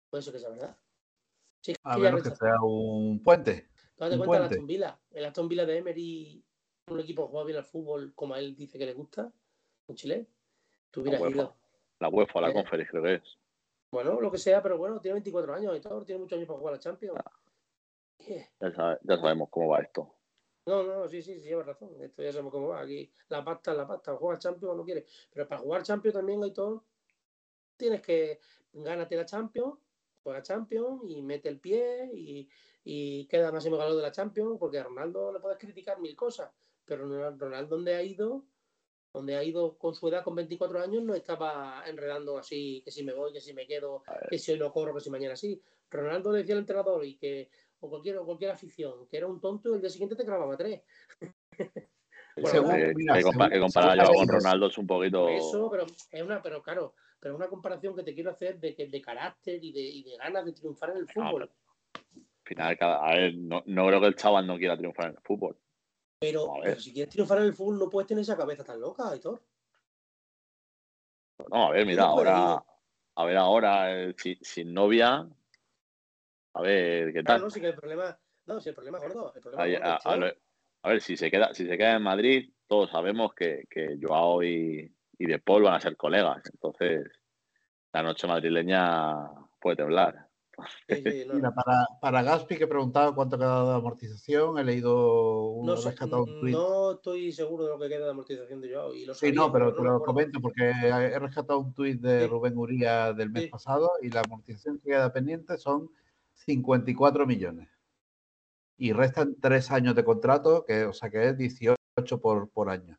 [0.09, 0.77] puede ser que sea verdad.
[1.83, 3.69] a menos que sea un puente.
[3.97, 6.43] Date cuenta, el Aston Villa, el Aston Villa de Emery,
[6.87, 9.31] un equipo que juega bien al fútbol, como a él dice que le gusta,
[9.87, 10.27] un Chile,
[10.89, 11.55] tú hubieras la ido.
[11.99, 12.53] La UEFA, la ¿Eh?
[12.53, 13.37] conferencia creo que es.
[13.91, 16.59] Bueno, lo que sea, pero bueno, tiene 24 años y todo, tiene muchos años para
[16.59, 17.19] jugar a la Champions.
[17.23, 17.31] Ah.
[18.19, 20.15] Ya, ya, sabemos cómo va esto.
[20.65, 21.89] No, no, sí, sí, sí, lleva razón.
[22.01, 22.81] Esto ya sabemos cómo va.
[22.81, 24.15] Aquí la pasta la pasta.
[24.15, 25.05] Juega Champions o no quiere.
[25.31, 26.85] Pero para jugar Champions también hay todo
[27.77, 28.39] tienes que
[28.71, 29.75] gánate la Champions,
[30.23, 32.49] juega Champions y mete el pie y,
[32.83, 36.51] y queda máximo galón de la Champions, porque a Ronaldo le puedes criticar mil cosas,
[36.85, 38.45] pero Ronaldo donde ha ido,
[39.11, 43.03] donde ha ido con su edad, con 24 años, no estaba enredando así, que si
[43.03, 45.61] me voy, que si me quedo, que si hoy no corro, que si mañana sí.
[45.89, 47.49] Ronaldo le decía al entrenador y que,
[47.83, 50.81] o cualquier, cualquier afición, que era un tonto y el día siguiente te clavaba tres.
[52.37, 55.27] bueno, que, comparar con Ronaldo es un poquito.
[55.27, 58.73] Eso, pero es una, pero claro, pero es una comparación que te quiero hacer de,
[58.89, 61.43] de carácter y de, y de ganas de triunfar en el fútbol.
[61.43, 61.49] al
[62.45, 65.57] final, a ver, no, no, creo que el chaval no quiera triunfar en el fútbol.
[66.19, 69.43] Pero, si quieres triunfar en el fútbol, no puedes tener esa cabeza tan loca, Aitor.
[71.49, 72.63] No, a ver, mira, ahora,
[73.15, 75.27] a ver, ahora, eh, sin, novia,
[76.53, 77.41] a ver, ¿qué tal?
[77.41, 79.33] no, sí que el problema, no, si el problema es gordo.
[79.35, 79.99] El problema
[80.85, 84.43] a, ver, si se queda, si se queda en Madrid, todos sabemos que, que Joao
[84.43, 86.41] y, y de Paul van a ser colegas.
[86.51, 87.09] Entonces,
[87.93, 89.15] la noche madrileña
[89.61, 90.27] puede temblar.
[91.33, 96.91] Mira, para, para Gaspi que preguntaba cuánto queda de amortización, he leído un, no, no
[96.91, 98.93] estoy seguro de lo que queda de amortización de Joao.
[98.93, 102.57] Y lo sí, no, pero te lo comento porque he rescatado un tuit de Rubén
[102.57, 105.89] Uría del mes pasado y la amortización que queda pendiente son
[106.33, 107.69] 54 millones.
[108.77, 111.77] Y restan tres años de contrato, que, o sea que es 18
[112.21, 112.97] por, por año.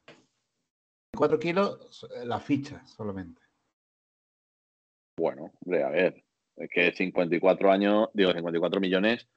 [1.16, 3.42] 4 kilos eh, la ficha solamente.
[5.16, 6.25] Bueno, hombre, a ver,
[6.57, 9.29] es que 54 años, digo, 54 millones,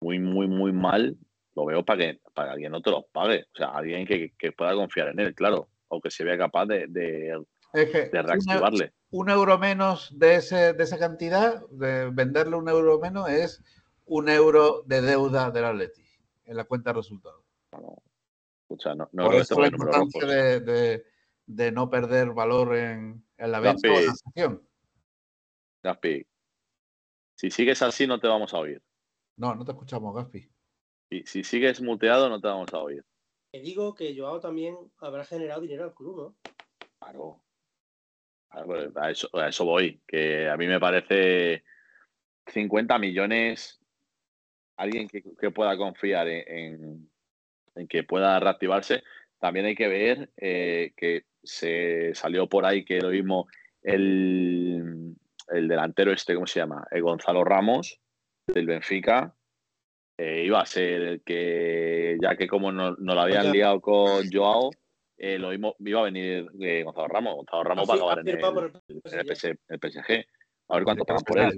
[0.00, 1.16] muy, muy, muy mal,
[1.54, 3.46] lo veo para que, para alguien no te los pague.
[3.54, 7.40] O sea, alguien que, pueda confiar en él, claro, o que se vea capaz de,
[7.72, 8.92] reactivarle.
[9.10, 13.62] Un, euro menos de, ese, de esa cantidad, de venderle un euro menos, es
[14.06, 16.02] un euro de deuda del Atleti
[16.44, 17.44] en la cuenta de resultados.
[18.62, 21.04] escucha, no, no Por eso la importancia de,
[21.46, 24.68] de, no perder valor en, en la venta o en la acción.
[25.82, 26.26] Gaspi,
[27.42, 28.80] si sigues así no te vamos a oír.
[29.36, 30.48] No, no te escuchamos, Gaspi.
[31.10, 33.04] Y si sigues muteado no te vamos a oír.
[33.50, 36.36] Te digo que Joao también habrá generado dinero al club, ¿no?
[37.00, 37.42] Claro.
[38.64, 41.64] Pues, a eso, a eso voy, que a mí me parece
[42.46, 43.80] 50 millones,
[44.76, 47.08] alguien que, pueda confiar en,
[47.88, 49.02] que pueda reactivarse,
[49.38, 53.48] también hay que ver eh, que se salió por ahí que lo mismo
[53.82, 55.16] el,
[55.48, 56.86] el delantero este, ¿cómo se llama?
[56.90, 58.00] El Gonzalo Ramos,
[58.46, 59.34] del Benfica,
[60.18, 64.70] eh, iba a ser el que, ya que como no, lo habían liado con Joao,
[65.24, 67.36] eh, lo mismo, iba a venir eh, Gonzalo Ramos.
[67.36, 68.40] Gonzalo Ramos va a acabar en el,
[69.80, 70.24] PSG.
[70.68, 71.52] A ver cuánto pagan por él.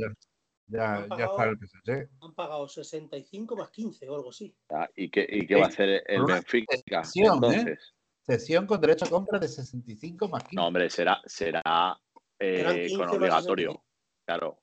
[0.67, 2.11] Ya, ya está el PSG.
[2.21, 4.55] Han pagado 65 más 15 o algo así.
[4.97, 6.77] ¿Y qué, y qué va a hacer el Benfica?
[7.15, 7.95] entonces?
[8.21, 10.57] Sesión con derecho a compra de 65 más 15.
[10.57, 11.99] No, hombre, será, será
[12.39, 13.83] eh, con obligatorio.
[14.27, 14.61] Claro.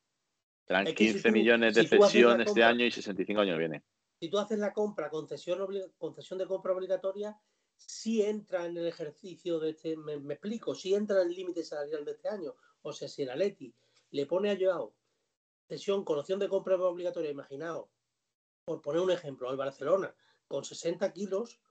[0.68, 3.84] Serán 15 millones de cesión este año y 65 años viene.
[4.20, 7.36] Si tú haces la compra, concesión, concesión de compra obligatoria,
[7.88, 12.06] si entra en el ejercicio de este, me, explico, si entra en el límite salarial
[12.06, 12.56] de este año.
[12.82, 13.74] O sea, si el Atleti
[14.12, 14.94] le pone a Joao
[15.68, 17.88] cesión con opción de compra obligatoria, imaginaos,
[18.66, 20.14] por poner un ejemplo, al Barcelona,
[20.48, 21.62] con 60 kilos,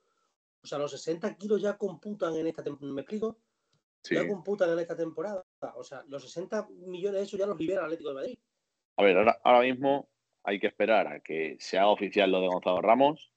[0.63, 3.37] o sea, los 60 kilos ya computan en esta temporada, ¿me explico?
[4.09, 5.45] Ya computan en esta temporada.
[5.75, 8.39] O sea, los 60 millones de eso ya los libera el Atlético de Madrid.
[8.97, 10.09] A ver, ahora, ahora mismo
[10.43, 13.31] hay que esperar a que se haga oficial lo de Gonzalo Ramos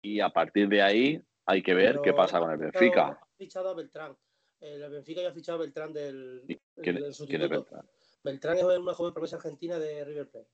[0.00, 3.08] y a partir de ahí hay que ver qué pasa con el Benfica.
[3.08, 4.16] Ha fichado a Beltrán.
[4.60, 6.42] El Benfica ya ha fichado a Beltrán del,
[6.82, 7.88] ¿Quién, es Beltrán?
[8.22, 10.50] Beltrán es una joven promesa argentina de River Plate.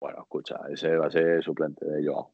[0.00, 2.32] Bueno, escucha, ese va a ser suplente de Joao.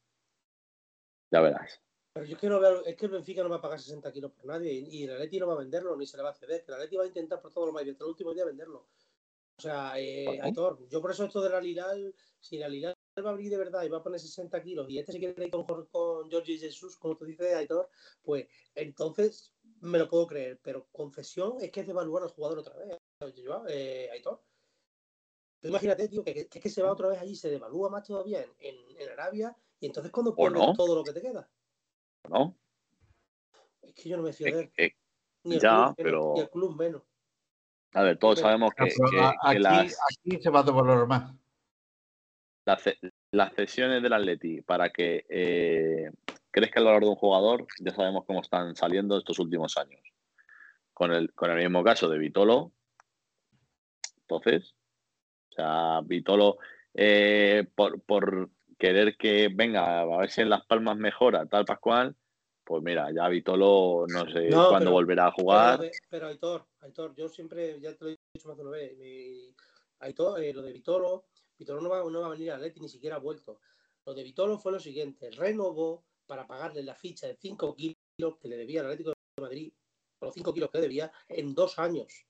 [1.33, 1.81] Ya verás.
[2.13, 4.13] Pero yo es que no veo, es que el Benfica no va a pagar 60
[4.13, 6.35] kilos por nadie y, el Atleti no va a venderlo ni se le va a
[6.35, 6.65] ceder.
[6.67, 8.89] El Atleti va a intentar por todo lo más bien hasta el último día venderlo.
[9.59, 13.31] O sea, eh, Aitor, yo por eso esto de la Lilal, si la Lilal va
[13.31, 15.51] a abrir de verdad y va a poner 60 kilos y este se quiere ir
[15.51, 17.89] con, con George Jesús, como tú dices, Aitor,
[18.23, 20.61] pues entonces me lo puedo creer.
[20.63, 22.99] Pero concesión es que es devaluar al jugador otra vez,
[23.69, 24.43] eh, Aitor.
[25.63, 29.09] imagínate, tío, que, que, se va otra vez allí, se devalúa más todavía en, en,
[29.11, 31.49] Arabia y entonces cuando pierdes todo lo que te queda.
[32.29, 32.57] ¿no?
[33.83, 34.93] Es que yo no me fío de él.
[35.45, 36.33] ni ya, pero.
[36.35, 37.03] Ni el club menos.
[37.93, 41.35] A ver, todos sabemos que, aquí, las, aquí, se va a devolver más.
[42.67, 42.83] Las,
[43.31, 46.11] las cesiones del Atleti para que eh,
[46.51, 50.01] crezca el valor de un jugador, ya sabemos cómo están saliendo estos últimos años.
[50.93, 52.73] Con el, con el mismo caso de Vitolo.
[54.23, 54.75] Entonces,
[55.51, 56.59] o sea, Vitolo,
[56.93, 62.17] eh, por, por querer que venga a ver si en Las Palmas mejora, tal Pascual,
[62.65, 65.81] pues mira, ya Vitolo no sé cuándo volverá a jugar.
[66.11, 68.93] Pero, Aitor, Aitor, yo siempre, ya te lo he dicho más de una vez,
[70.01, 71.27] Aitor, eh, lo de Vitolo,
[71.59, 73.61] Vitolo no va, a venir a Leti, ni siquiera ha vuelto.
[74.05, 78.49] Lo de Vitolo fue lo siguiente, renovó para pagarle la ficha de 5 kilos que
[78.49, 79.73] le debía al Atlético de Madrid,
[80.21, 82.27] los 5 kilos que debía, en dos años.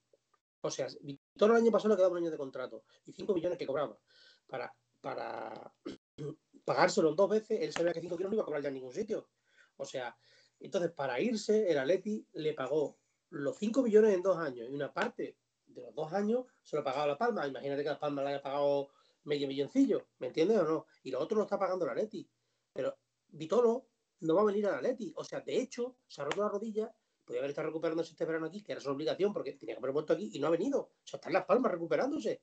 [0.60, 3.58] O sea, Vitolo el año pasado le quedaba un año de contrato y 5 millones
[3.58, 3.98] que cobraba
[4.46, 5.72] para, para
[6.64, 8.92] pagárselo dos veces, él sabía que 5 kilos no iba a cobrar ya en ningún
[8.92, 9.28] sitio.
[9.76, 10.16] O sea,
[10.60, 12.98] entonces para irse, el Atleti le pagó
[13.30, 15.36] los 5 millones en dos años y una parte
[15.66, 17.46] de los dos años se lo pagaba La Palma.
[17.46, 18.88] Imagínate que La Palma le haya pagado
[19.26, 20.86] medio milloncillo, ¿me entiendes o no?
[21.02, 22.28] Y lo otro lo está pagando el Atleti.
[22.72, 22.96] Pero
[23.28, 23.88] Vitolo
[24.20, 25.12] no va a venir al Atleti.
[25.16, 26.92] O sea, de hecho, se ha roto la rodilla,
[27.24, 29.92] podría haber estado recuperándose este verano aquí, que era su obligación porque tenía que haber
[29.92, 30.80] vuelto aquí y no ha venido.
[30.80, 32.42] O sea, está en Las Palmas recuperándose.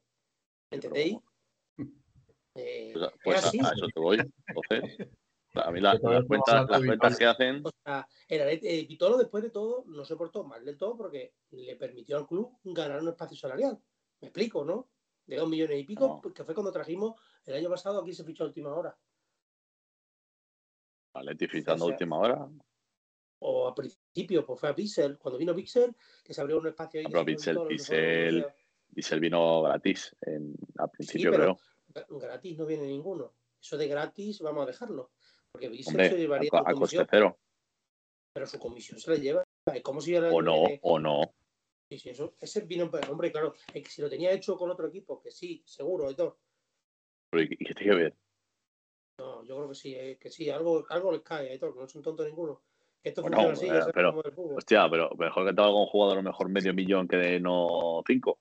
[0.69, 1.17] ¿Entendéis?
[2.56, 2.93] Eh,
[3.24, 4.19] pues, a, eso te voy.
[4.19, 5.10] Entonces,
[5.56, 7.65] a mí las, cuentas, las cuentas que hacen.
[7.65, 11.76] O sea, el, Vitolo, después de todo, no se portó mal del todo porque le
[11.78, 13.80] permitió al club ganar un espacio salarial.
[14.22, 14.88] Me explico, ¿no?
[15.25, 16.33] De dos millones y pico, No.
[16.33, 18.97] que fue cuando trajimos el año pasado, aquí se fichó a última hora.
[21.21, 22.49] Leti fichando O a sea, última hora.
[23.39, 26.99] O al principio, pues fue a Pixel, cuando vino Pixel, que se abrió un espacio
[27.01, 27.05] ahí.
[27.09, 28.45] Pero Pixel, Pixel,
[28.89, 31.57] Diesel vino gratis en, al principio, pero-
[31.93, 32.19] creo.
[32.19, 33.33] Gratis no viene ninguno.
[33.62, 35.12] Eso de gratis vamos a dejarlo.
[35.51, 37.39] Porque Pixel Hombre, se llevaría a, a coste comisión, cero.
[38.33, 39.43] pero su comisión se la lleva.
[39.71, 41.21] Es como si O no, viene- o no.
[41.93, 44.71] Sí, sí, eso, ese vino, pero, hombre, claro, es que si lo tenía hecho con
[44.71, 46.39] otro equipo, que sí, seguro, Héctor.
[47.29, 48.15] Pero, ¿Y qué tiene que ver?
[49.19, 51.88] No, yo creo que sí, eh, que sí, algo, algo les cae, Héctor, que no
[51.88, 52.63] son tontos ninguno.
[52.99, 54.58] Que esto Bueno, funciona así, eh, pero- el fútbol.
[54.58, 57.39] Hostia, pero mejor que te haga un jugador a lo mejor medio millón que de
[57.39, 58.39] no cinco.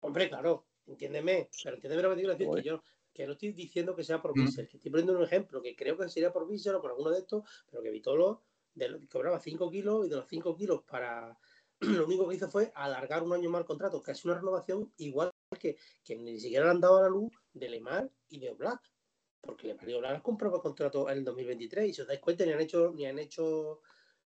[0.00, 3.52] Hombre, claro, entiéndeme, pero entiéndeme lo que te quiero decir, que yo que no estoy
[3.52, 4.44] diciendo que sea por Mm.
[4.46, 7.10] Pixel, que estoy poniendo un ejemplo, que creo que sería por Pixel o por alguno
[7.10, 11.36] de estos, pero que Vitolo de cobraba 5 kilos y de los 5 kilos para...
[12.02, 14.92] Lo único que hizo fue alargar un año más el contrato, que es una renovación
[14.96, 18.50] igual que, que ni siquiera le han dado a la luz de Lemar y de
[18.50, 18.80] Oblak,
[19.40, 22.44] porque Lemar y Oblak compró el contrato en el 2023 y si os dais cuenta
[22.44, 23.80] ni han hecho ni han hecho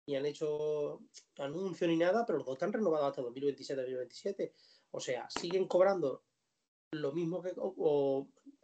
[0.08, 1.02] ni han hecho
[1.38, 4.54] anuncio ni nada, pero los dos están renovados hasta 2027-2027.
[4.92, 6.24] O sea, siguen cobrando
[6.92, 7.54] lo mismo que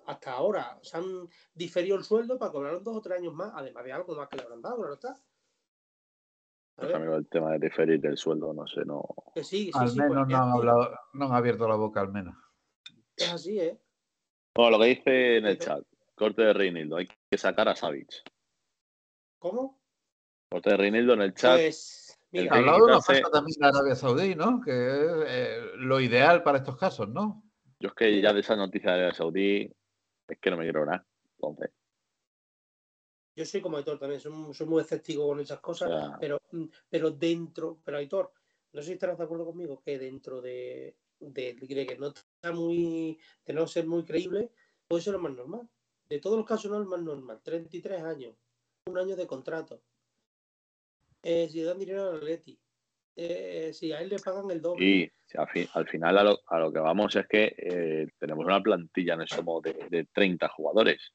[0.06, 0.80] hasta ahora.
[0.82, 4.16] Se han diferido el sueldo para cobrar dos o tres años más, además de algo
[4.16, 5.16] más que le habrán dado, claro está.
[6.78, 9.04] Pues amigo, el tema de diferir el sueldo, no sé, no.
[9.34, 11.76] Que sí, sí, al sí, menos pues, no han es, hablado, no han abierto la
[11.76, 12.36] boca al menos.
[13.16, 13.80] es así, ¿eh?
[14.56, 18.22] Bueno, lo que dice en el chat, corte de Reinildo, hay que sacar a Savic.
[19.40, 19.82] ¿Cómo?
[20.52, 21.56] Corte de Reinildo en el chat.
[21.56, 24.62] Pues, El mira, que hablado de una oferta también de Arabia Saudí, ¿no?
[24.62, 27.44] Que es eh, lo ideal para estos casos, ¿no?
[27.80, 29.76] Yo es que ya de esa noticia de Arabia Saudí
[30.28, 31.08] es que no me quiero nada.
[31.40, 31.72] Entonces,
[33.38, 36.66] yo soy como Aitor también, soy, muy- soy muy escéptico con esas cosas, pero, mm,
[36.90, 38.34] pero dentro, pero Aitor,
[38.74, 42.52] no sé si estarás de acuerdo conmigo, que dentro de, de, de que no está
[42.52, 44.50] muy, de no ser muy creíble,
[44.88, 45.70] puede ser lo más normal.
[46.10, 47.40] De todos los casos no es el más normal.
[47.44, 48.36] 33 años,
[48.88, 49.82] un año de contrato.
[51.24, 52.58] Eh, si dan dinero al Atleti,
[53.16, 54.86] eh, si a él le pagan el doble.
[54.86, 58.46] y al, fin- al final a lo, a lo que vamos es que eh, tenemos
[58.46, 61.12] una plantilla, no somos de, de 30 jugadores.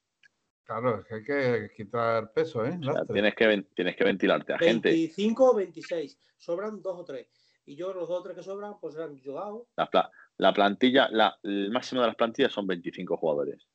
[0.65, 2.77] Claro, es que hay que quitar peso, ¿eh?
[2.79, 4.89] O sea, tienes que, tienes que ventilarte a gente.
[4.89, 7.27] 25 o 26, sobran dos o tres.
[7.65, 11.07] Y yo los dos o tres que sobran, pues eran Joao, La, pla- la plantilla,
[11.09, 13.67] la, el máximo de las plantillas son 25 jugadores.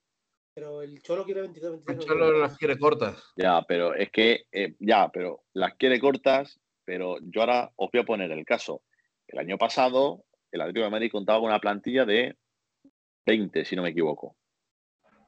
[0.54, 1.98] pero el Cholo quiere 22, 23.
[1.98, 3.22] El Cholo las quiere cortas.
[3.36, 8.00] Ya, pero es que, eh, ya, pero las quiere cortas, pero yo ahora os voy
[8.00, 8.82] a poner el caso.
[9.26, 12.36] El año pasado, el Atlético de Madrid contaba con una plantilla de
[13.26, 14.36] 20, si no me equivoco.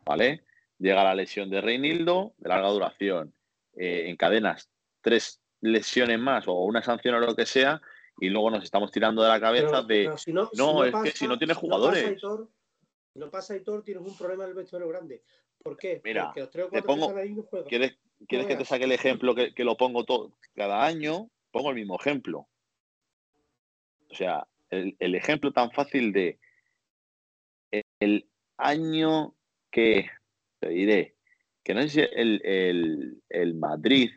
[0.07, 0.45] ¿Vale?
[0.81, 3.33] Llega la lesión de Reinildo, de larga duración,
[3.76, 4.68] eh, encadenas
[5.03, 7.81] tres lesiones más o una sanción o lo que sea,
[8.18, 10.05] y luego nos estamos tirando de la cabeza Pero- de.
[10.05, 12.20] pero si no, no, si es que si no tienes pasa, jugadores.
[13.12, 15.22] Si no pasa Aitor, tienes un problema en el vestuario grande.
[15.62, 16.01] ¿Por qué?
[16.03, 17.68] Mira, Porque los tres o te cuatro pongo- ahí no juegan.
[17.68, 21.28] ¿Quieres, quieres que te saque el ejemplo que, que lo pongo todo cada año?
[21.51, 22.49] Pongo el mismo ejemplo.
[24.11, 26.39] O sea, el, el ejemplo tan fácil de
[27.70, 29.35] el, el año
[29.70, 30.09] que
[30.61, 31.17] te diré
[31.65, 32.41] que no sé si el,
[33.29, 34.11] el- Madrid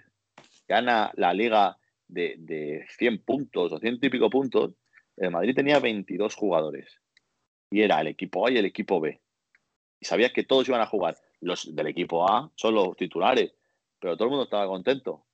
[0.68, 1.78] gana la liga
[2.08, 4.76] de, de 100 puntos o 100 y pico puntos,
[5.18, 7.00] el Madrid tenía 22 jugadores.
[7.72, 9.20] Y era el equipo A y el equipo B.
[10.00, 11.18] Y sabías que todos iban a jugar.
[11.42, 13.54] Los del equipo A son los titulares,
[14.00, 15.12] pero todo el mundo estaba contento.
[15.14, 15.26] O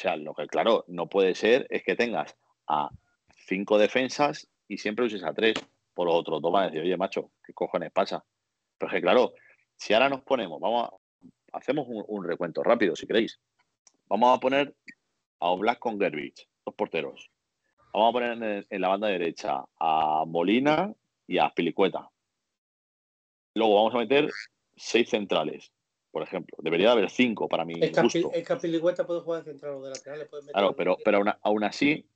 [0.00, 2.36] sea, lo que claro, no puede ser es que tengas
[2.68, 2.90] a
[3.46, 5.54] cinco defensas y siempre uses a tres.
[5.94, 8.24] Por los otros dos van a decir, oye, macho, ¿qué cojones pasa?
[8.78, 9.34] Pero es que claro,
[9.76, 13.40] si ahora nos ponemos, vamos a, hacemos un, un recuento rápido, si queréis.
[14.06, 14.74] Vamos a poner
[15.40, 17.30] a Oblak con Gerbich, dos porteros.
[17.92, 20.92] Vamos a poner en, en la banda derecha a Molina
[21.26, 22.10] y a Pilicueta.
[23.54, 24.30] Luego vamos a meter
[24.76, 25.72] seis centrales,
[26.10, 26.56] por ejemplo.
[26.60, 29.90] Debería de haber cinco para mi Es que, Aspilicueta puede jugar de central o de
[29.90, 30.18] lateral.
[30.20, 32.08] meter Claro, pero, pero aún, aún así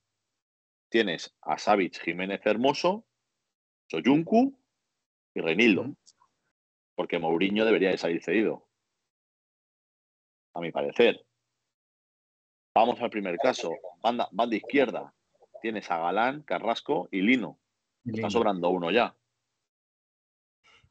[0.88, 3.04] tienes a Savic, Jiménez Hermoso,
[3.88, 4.56] Soyuncu
[5.34, 5.82] y Reinildo.
[5.82, 5.96] Ujú.
[6.95, 8.66] Porque Mourinho debería de salir cedido.
[10.55, 11.24] A mi parecer.
[12.74, 13.70] Vamos al primer caso.
[14.03, 15.14] Banda, banda izquierda.
[15.61, 17.59] Tienes a Galán, Carrasco y Lino.
[18.05, 19.16] Está sobrando uno ya.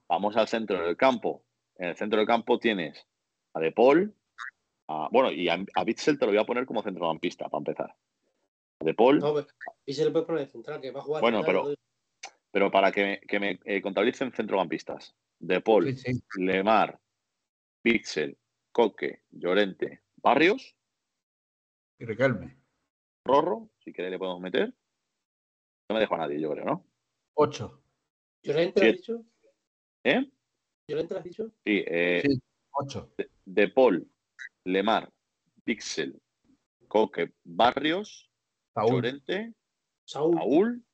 [0.07, 1.43] Vamos al centro del campo.
[1.77, 3.05] En el centro del campo tienes
[3.53, 4.15] a De Paul.
[4.87, 7.95] a- bueno, y a, a Bitzel te lo voy a poner como centrocampista para empezar.
[8.79, 9.19] De Paul.
[9.19, 9.47] No, pues,
[9.85, 11.21] y se le puede poner central, que va a jugar.
[11.21, 11.75] Bueno, pero- lo.
[12.51, 15.15] Pero para que me, que me eh, contabilicen centrocampistas.
[15.39, 16.21] De Paul, Sí, sí.
[16.37, 16.99] Lemar,
[17.81, 18.37] Pixel,
[18.71, 20.75] Coque, Llorente, Barrios,
[21.97, 22.57] Y Riquelme.
[23.25, 24.73] Rorro, si queréis le podemos meter.
[25.89, 26.85] No me dejo a nadie, yo creo, ¿no?
[27.35, 27.83] Ocho.
[28.43, 29.25] ¿Llorente lo has dicho?
[30.03, 30.31] ¿Eh?
[30.87, 31.47] ¿Llorente lo has dicho?
[31.65, 32.41] Sí, eh, Sí.
[32.73, 33.13] Ocho.
[33.17, 34.09] de, de Paul,
[34.63, 35.11] Lemar,
[35.63, 36.19] Pixel,
[36.87, 38.31] Coque, Barrios,
[38.73, 38.91] Saúl.
[38.93, 39.53] Llorente,
[40.05, 40.35] Saúl.
[40.37, 40.85] Saúl,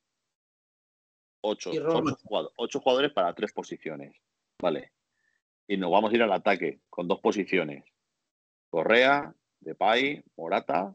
[1.47, 2.07] ocho, Y son Ron.
[2.07, 4.15] ocho jugadores, ocho jugadores para tres posiciones.
[4.61, 4.91] Vale.
[5.67, 7.83] Y nos vamos a ir al ataque con dos posiciones.
[8.69, 10.93] Correa, Depay, Morata,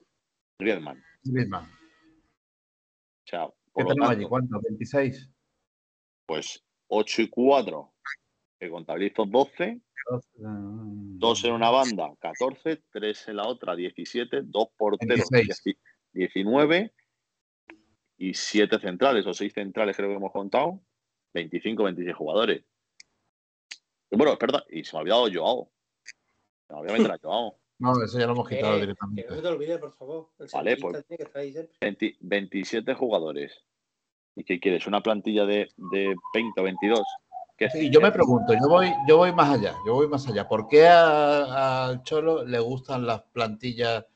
[0.59, 1.03] Griezmann.
[1.25, 1.65] Griezmann.
[1.65, 4.25] O sea, ¿Qué por lo tenemos allí?
[4.27, 4.61] ¿Cuánto?
[4.61, 5.31] 26.
[6.27, 7.93] pues 8 y 4,
[8.61, 9.81] que contabilizo 12,
[10.39, 11.19] Mm.
[11.19, 15.79] dos en una banda, 14, tres en la otra, 17, dos porteros, 26.
[16.13, 16.93] 10 19
[18.31, 20.81] y siete centrales o seis centrales creo que hemos contado,
[21.35, 22.65] 25, 26 jugadores.
[24.11, 25.73] Y bueno, perdón, y se me ha olvidado Joao.
[26.69, 27.59] Se me había meter a Joao.
[27.79, 29.27] No, eso ya lo hemos quitado Eh, que directamente.
[29.29, 30.29] no se te olvide, por favor.
[30.39, 31.77] El Vale, pues- tiene que estar ahí siempre.
[31.81, 33.65] 20 27 jugadores.
[34.37, 34.87] ¿Y qué quieres?
[34.87, 37.03] ¿Una plantilla de, de 20 o 22?
[37.57, 40.47] ¿Qué Sí, yo me pregunto, yo voy, yo voy más allá, yo voy más allá.
[40.49, 44.07] ¿Por qué a- al Cholo le gustan las plantillas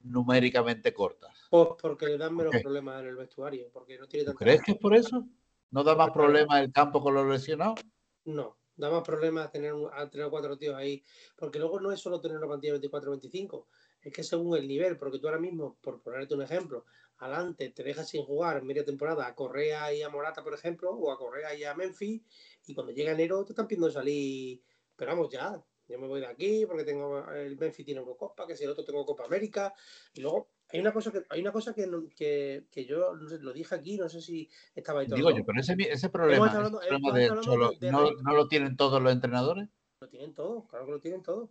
[0.00, 1.31] numéricamente cortas?
[1.52, 3.68] Pues porque le dan menos problemas en el vestuario.
[3.70, 5.28] Porque no tiene ¿Tú tanta- crees que es por eso?
[5.70, 7.78] ¿No da más problemas el campo con los lesionados?
[8.24, 11.04] No, da más problemas tener a tener cuatro tíos ahí.
[11.36, 13.66] Porque luego no es solo tener una plantilla de 24-25,
[14.00, 16.86] es que según el nivel, porque tú ahora mismo, por ponerte un ejemplo,
[17.18, 21.12] adelante te dejas sin jugar media temporada a Correa y a Morata, por ejemplo, o
[21.12, 22.22] a Correa y a Memphis,
[22.66, 24.62] y cuando llega enero te están pidiendo salir,
[24.96, 28.56] pero vamos ya, yo me voy de aquí porque tengo el Memphis tiene Eurocopa, que
[28.56, 29.74] si el otro tengo Copa América,
[30.14, 33.38] y luego hay una cosa que hay una cosa que, que, que yo no sé,
[33.38, 36.46] lo dije aquí, no sé si estaba ahí todo Digo yo, pero ese, ese problema,
[36.46, 39.68] ese Cholo, de- de ¿no, lo tienen todos los entrenadores?
[40.00, 41.50] Lo tienen todo, claro que lo tienen todo.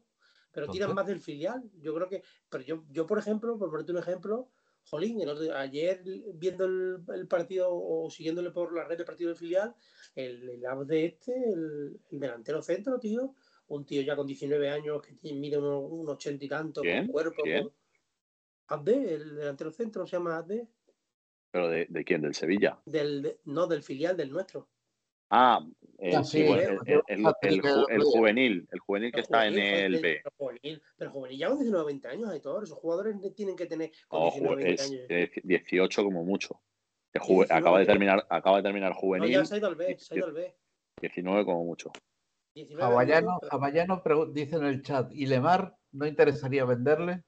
[0.51, 1.63] Pero Entonces- tiran más del filial.
[1.79, 2.23] Yo creo que.
[2.49, 4.49] Pero yo, yo por ejemplo, por ponerte un ejemplo,
[4.89, 6.03] Jolín, el otro- ayer
[6.33, 9.73] viendo el, el partido o siguiéndole por la red del partido del filial,
[10.15, 13.33] el, el lado de este, el, el delantero centro, tío,
[13.67, 17.03] un tío ya con 19 años que tiene- mide unos, unos 80 y tanto, ¿Quién?
[17.05, 17.43] con cuerpo.
[18.71, 20.67] Abde, el delantero centro se llama Abde,
[21.51, 22.21] ¿Pero de, de quién?
[22.21, 22.81] ¿Del Sevilla?
[22.85, 24.69] del, de- no, del filial del nuestro.
[25.29, 25.65] Ah,
[25.97, 28.19] el, sí, sí, bueno, el, el- el- Patrick, el ju- el el otro día.
[28.19, 30.21] juvenil, el juvenil que El está en el B.
[30.23, 32.63] Pero juvenil, pero juvenil ya con 19 20 años, Aitor.
[32.63, 35.01] Esos jugadores tienen que tener con No, 19 ju- 20 es años.
[35.09, 36.61] es 18 como mucho.
[37.13, 39.57] El Sí, juve- 19, acaba de terminar, acaba de terminar No, juvenil, ya se ha
[39.57, 40.55] ido al B, se ha ido al B.
[41.01, 41.91] 19 como mucho.
[42.55, 47.23] 19 Javallano, años, pero Javallano pregu- dice en el chat, ¿y Lemar no interesaría venderle?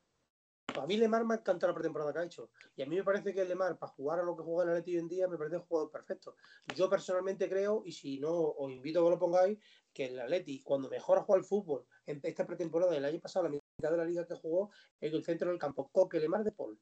[0.76, 2.50] A mí Lemar me ha encantado la pretemporada que ha hecho.
[2.76, 4.96] Y a mí me parece que Lemar, para jugar a lo que juega el Atleti
[4.96, 6.36] hoy en día, me parece un jugador perfecto.
[6.76, 9.60] Yo personalmente creo, y si no, os invito a que lo pongáis,
[9.94, 13.46] que el Atleti, cuando mejor ha jugado al fútbol, en esta pretemporada del año pasado,
[13.46, 16.52] la mitad de la liga que jugó, es el centro del campo, Coque, Lemar de
[16.52, 16.80] Paul.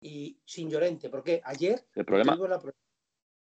[0.00, 2.78] Y sin Llorente, porque ayer El problema, tuvimos la prueba.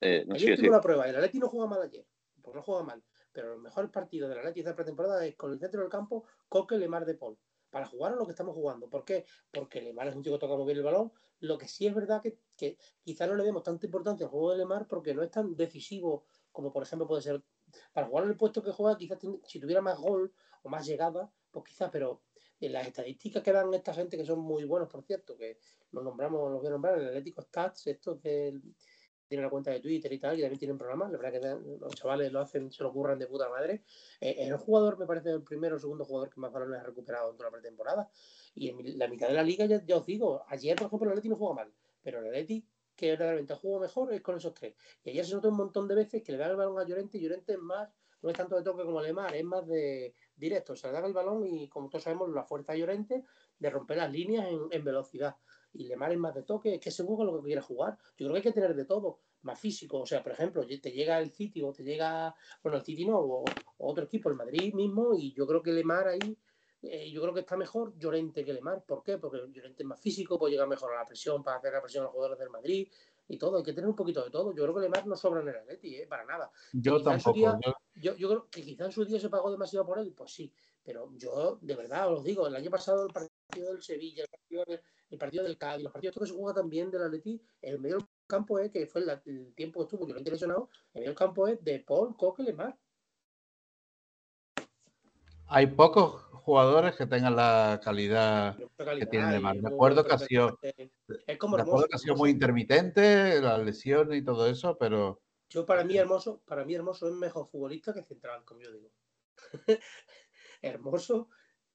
[0.01, 0.71] eh, no Ayer sigue.
[0.71, 1.09] la prueba.
[1.09, 2.07] El Atleti no juega mal ayer,
[2.41, 3.03] porque no juega mal.
[3.33, 6.77] Pero el mejor partido del Atleti esta pretemporada es con el centro del campo, Coque,
[6.77, 7.37] Lemar de Paul.
[7.75, 8.89] Para jugar a lo que estamos jugando.
[8.89, 9.25] ¿Por qué?
[9.53, 11.13] Porque Lemar es un chico que toca muy bien el balón.
[11.41, 14.53] Lo que sí es verdad que, que quizá no le demos tanta importancia al juego
[14.53, 17.43] de Lemar porque no es tan decisivo como por ejemplo puede ser
[17.93, 21.33] para jugar en el puesto que juega, quizás si tuviera más gol o más llegada,
[21.51, 22.23] pues quizás, pero
[22.61, 25.59] en las estadísticas que dan esta gente que son muy buenos, por cierto, que
[25.91, 28.63] los nombramos, los voy a nombrar, el Atlético Stats, estos del
[29.27, 31.95] tiene una cuenta de Twitter y tal, y también tienen programas, la verdad que los
[31.95, 33.85] chavales lo hacen, se lo curran de puta madre.
[34.21, 37.31] Eh, el jugador, me parece, el primero o segundo jugador que más balones ha recuperado
[37.31, 38.11] en toda la pretemporada.
[38.55, 41.29] Y en la mitad de la liga, ya, os digo, ayer, por ejemplo, el Atleti
[41.29, 41.73] no juega mal,
[42.03, 44.75] pero el Atleti, que realmente juega mejor, es con esos tres.
[45.03, 47.19] Y ayer se notó un montón de veces que le dan el balón a Llorente
[47.19, 47.89] y Llorente es más,
[48.23, 50.77] no es tanto de toque como Lemar, es más de directo.
[50.77, 53.25] Se le dan el balón y, como todos sabemos, la fuerza de Llorente
[53.59, 55.37] de romper las líneas en, en velocidad.
[55.75, 57.99] Y Lemar es más de toque, es que según con lo que quiere jugar.
[58.17, 60.01] Yo creo que hay que tener de todo, más físico.
[60.01, 63.19] O sea, por ejemplo, te llega el City o te llega, bueno, el City no,
[63.19, 66.39] o, o otro equipo, el Madrid mismo, y yo creo que Lemar ahí,
[66.83, 68.85] eh, yo creo que está mejor Llorente que Lemar.
[68.85, 69.19] ¿Por qué?
[69.19, 72.03] Porque Llorente es más físico, puede llegar mejor a la presión para hacer la presión
[72.03, 72.89] a los jugadores del Madrid
[73.27, 73.57] y todo.
[73.59, 74.55] Hay que tener un poquito de todo.
[74.55, 76.07] Yo creo que Lemar no sobra en el Atleti, ¿eh?
[76.07, 76.51] para nada.
[76.73, 77.35] Yo tampoco.
[77.39, 80.13] día- yo- Yo, yo creo que quizá en su día se pagó demasiado por él,
[80.17, 80.53] pues sí,
[80.83, 84.65] pero yo de verdad os digo, el año pasado el partido del Sevilla, el partido
[84.67, 84.81] del,
[85.15, 88.07] el partido del Cádiz, los partidos que se juega también del Atleti, el medio del
[88.27, 91.49] campo es, que fue el, el tiempo que estuvo Llorente lesionado, el medio del campo
[91.49, 92.77] es de Paul, Coque, Lemar.
[95.47, 98.57] hay pocos jugadores que tengan la calidad.
[98.77, 99.57] Calidad, tiene Lemar.
[99.57, 100.59] Me acuerdo que ha sido-
[101.27, 101.87] Es como hermoso.
[101.87, 106.43] que ha sido muy intermitente, las lesiones y todo eso, pero Yo para mí hermoso,
[106.45, 108.91] para mí hermoso es mejor futbolista que central, como yo digo.
[110.63, 111.29] hermoso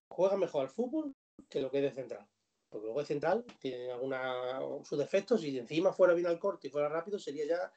[0.09, 1.15] juega mejor al fútbol
[1.49, 2.27] que lo que es de central.
[2.69, 6.67] Porque luego de central tiene alguna sus defectos y si encima fuera bien al corte
[6.67, 7.71] y fuera rápido sería ya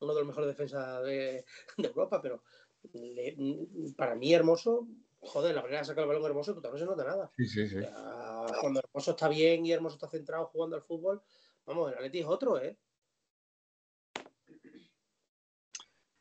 [0.00, 1.44] uno de los mejores defensas de,
[1.78, 2.42] Europa, pero
[3.96, 4.86] para mí Hermoso,
[5.18, 7.32] joder, la de sacar el balón Hermoso, tú no se nota nada.
[7.36, 7.76] Sí, sí, sí.
[8.60, 11.22] cuando Hermoso está bien y Hermoso está centrado jugando al fútbol,
[11.64, 12.78] vamos, el Atleti es otro, ¿eh?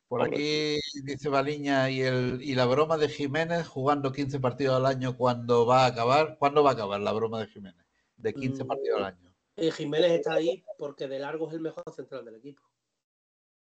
[0.08, 4.86] Por aquí dice Baliña y, el, y la broma de Jiménez jugando 15 partidos al
[4.86, 6.38] año, ¿cuándo va a acabar?
[6.38, 7.85] ¿Cuándo va a acabar la broma de Jiménez?
[8.26, 9.36] De 15 mm, partidos al año.
[9.56, 12.64] Eh, Jiménez está ahí porque de largo es el mejor central del equipo.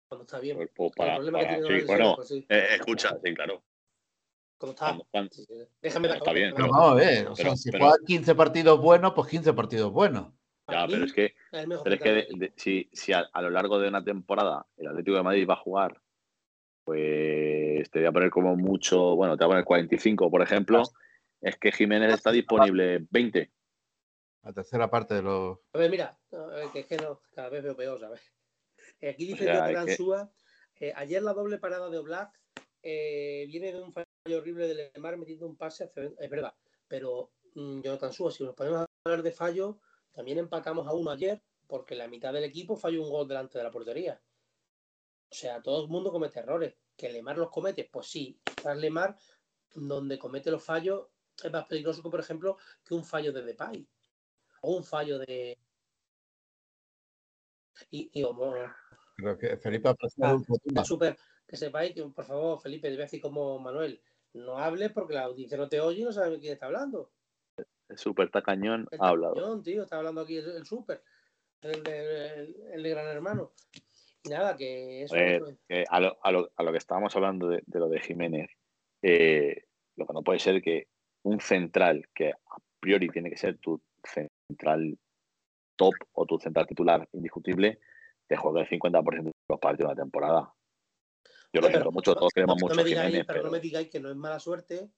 [0.08, 0.70] Cuando está bien.
[0.72, 3.64] Pues, para, el problema que tiene bueno, pues eh, escucha, sí, claro.
[4.56, 4.98] Cuando está.
[5.10, 5.30] Cuando,
[5.80, 6.52] Déjame Está bien.
[6.54, 10.32] Pero vamos a ver, o sea, si juega 15 partidos buenos, pues 15 partidos buenos.
[10.70, 14.64] Ya, pero es que, pero es que si, si a, lo largo de una temporada
[14.76, 16.00] el Atlético de Madrid va a jugar
[16.84, 20.82] pues te voy a poner como mucho, bueno, te voy a poner 45, por ejemplo,
[21.40, 23.50] es que Jiménez está disponible 20.
[24.42, 25.58] La tercera parte de los.
[25.72, 26.18] A ver, mira,
[26.72, 28.20] que es que no, cada vez veo peor, ¿sabes?
[29.00, 29.96] Eh, aquí dice que
[30.76, 30.88] que...
[30.88, 32.40] eh, ayer la doble parada de Oblak
[32.82, 34.06] eh, viene de un fallo
[34.38, 36.54] horrible de Lemar metiendo un pase hacia Es verdad,
[36.88, 39.78] pero mmm, Jonathan Sua, si nos ponemos a hablar de fallo,
[40.10, 43.64] también empatamos a uno ayer, porque la mitad del equipo falló un gol delante de
[43.64, 44.20] la portería.
[45.30, 46.74] O sea, todo el mundo comete errores.
[46.96, 47.88] ¿Que Lemar los comete?
[47.90, 48.38] Pues sí.
[48.44, 49.16] Quizás Lemar,
[49.74, 51.08] donde comete los fallos,
[51.42, 53.88] es más peligroso que, por ejemplo, que un fallo de Depay.
[54.62, 55.58] O un fallo de.
[57.90, 58.54] Y, y como.
[59.16, 63.20] Creo que Felipe ha ah, un super, que sepáis que, por favor, Felipe, debe decir
[63.20, 64.00] como Manuel,
[64.32, 67.12] no hables porque la audiencia no te oye y no sabe quién está hablando.
[67.88, 69.34] El super tacañón ha hablado.
[69.34, 71.02] Tacañón, tío, está hablando aquí el, super,
[71.60, 73.52] el de Gran Hermano.
[74.30, 75.14] Nada, que eso.
[75.14, 78.50] A, lo, a, lo, a, lo, que estábamos hablando de, lo de Jiménez,
[79.02, 80.88] eh, lo que no puede ser que
[81.22, 83.82] un central que a priori tiene que ser tu
[84.52, 84.98] central
[85.76, 87.80] top o tu central titular indiscutible,
[88.26, 90.54] te juegue el 50% de los partidos de la temporada.
[91.52, 92.74] Yo lo siento mucho, todos queremos mucho.
[92.74, 94.90] Me digáis, Jiménez, pero, no me digáis que no es mala suerte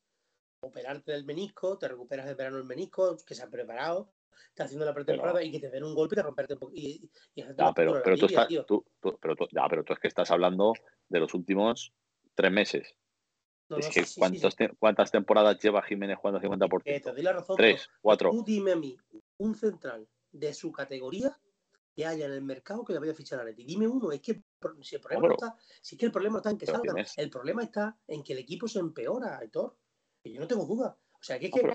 [0.61, 4.13] operarte del menisco, te recuperas el verano el menisco, que se ha preparado,
[4.49, 6.73] está haciendo la pretemporada y que te den un golpe y te romperte un poco.
[6.75, 8.85] Y, ya, pero, pero, tú estás, tú,
[9.21, 10.73] pero, tú, ya, pero tú es que estás hablando
[11.09, 11.93] de los últimos
[12.35, 12.95] tres meses.
[13.77, 14.05] es que
[14.79, 16.83] ¿cuántas temporadas lleva Jiménez jugando 50%?
[16.85, 17.57] Eh, te doy la razón.
[17.57, 18.31] Tres, cuatro.
[18.31, 18.97] Tú dime a mí,
[19.39, 21.39] un central de su categoría
[21.95, 23.65] que haya en el mercado que le vaya a fichar a Leti.
[23.65, 24.43] Dime uno, es que
[24.83, 27.31] si el problema no, está, si es que el problema está en que salgan, el
[27.31, 29.77] problema está en que el equipo se empeora, Héctor.
[30.25, 30.99] Y yo no tengo duda.
[31.13, 31.73] O sea, que es que,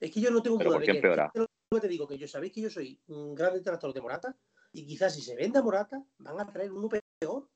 [0.00, 2.70] es que yo no tengo duda de que, te digo que yo sabéis que yo
[2.70, 4.36] soy un gran detractor de Morata
[4.72, 7.48] y quizás si se vende a Morata van a traer uno peor.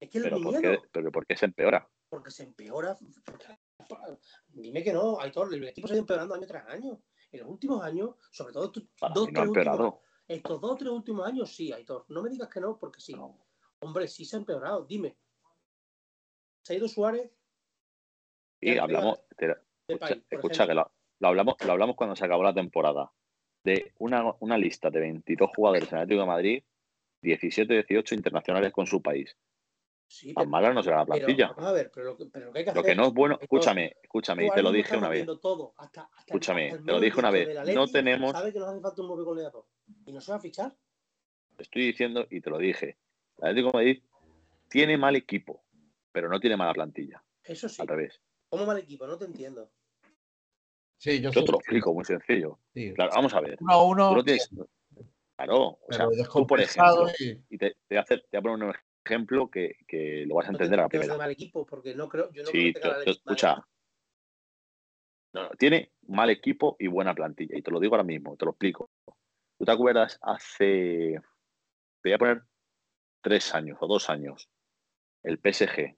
[0.00, 1.88] Es que ¿Pero, por qué, ¿Pero por qué se empeora?
[2.08, 2.96] Porque se empeora.
[4.48, 7.00] dime que no, Aitor, el equipo se ha ido empeorando año tras año.
[7.32, 9.94] En los últimos años, sobre todo estos dos, tres últimos,
[10.28, 12.04] estos dos tres últimos años, sí, Aitor.
[12.08, 13.14] No me digas que no, porque sí.
[13.80, 15.16] Hombre, sí se ha empeorado, dime.
[16.62, 17.30] ¿Se ha ido Suárez?
[18.60, 19.20] Y hablamos.
[20.30, 23.12] escucha, que lo, hablamos, lo hablamos cuando se acabó la temporada
[23.62, 26.64] de una, lista de 22 jugadores en Atlético de Madrid,
[27.22, 29.36] 17, 18 internacionales con su país.
[30.08, 31.52] Sí, Tan mala no será la plantilla.
[31.56, 33.96] a ver, pero lo, que, pero que, hay que lo que no es bueno, escúchame,
[34.02, 35.26] escúchame, y te lo dije una vez.
[36.26, 37.74] escúchame, te lo dije una vez.
[37.74, 38.32] no tenemos.
[38.32, 39.64] Sabe que nos hace falta un nuevo goleador
[40.06, 40.74] y no se va a fichar.
[41.56, 42.96] Te estoy diciendo y te lo dije.
[43.38, 44.02] El Atlético de Madrid
[44.68, 45.64] tiene mal equipo,
[46.12, 47.22] pero no tiene mala plantilla.
[47.42, 47.82] Eso sí.
[47.82, 48.20] Al revés.
[48.48, 49.06] ¿Cómo mal equipo?
[49.06, 49.70] No te entiendo.
[50.98, 52.58] Sí, yo, te lo explico, muy sencillo.
[52.94, 53.58] Claro, vamos a ver.
[53.60, 54.24] Uno a uno.
[55.36, 57.08] Claro, o sea, tú por ejemplo,
[57.50, 58.74] y, te, te, voy a poner un
[59.06, 61.16] ejemplo que, que lo vas a entender a la primera.
[61.16, 63.66] mal equipo, porque no creo, yo no sí, creo que escucha.
[65.32, 68.44] No, no, tiene mal equipo y buena plantilla, y te lo digo ahora mismo, te
[68.44, 68.90] lo explico.
[69.58, 71.20] ¿Tú te acuerdas hace,
[72.02, 72.42] te voy a poner
[73.22, 74.48] tres años o dos años,
[75.22, 75.96] el PSG?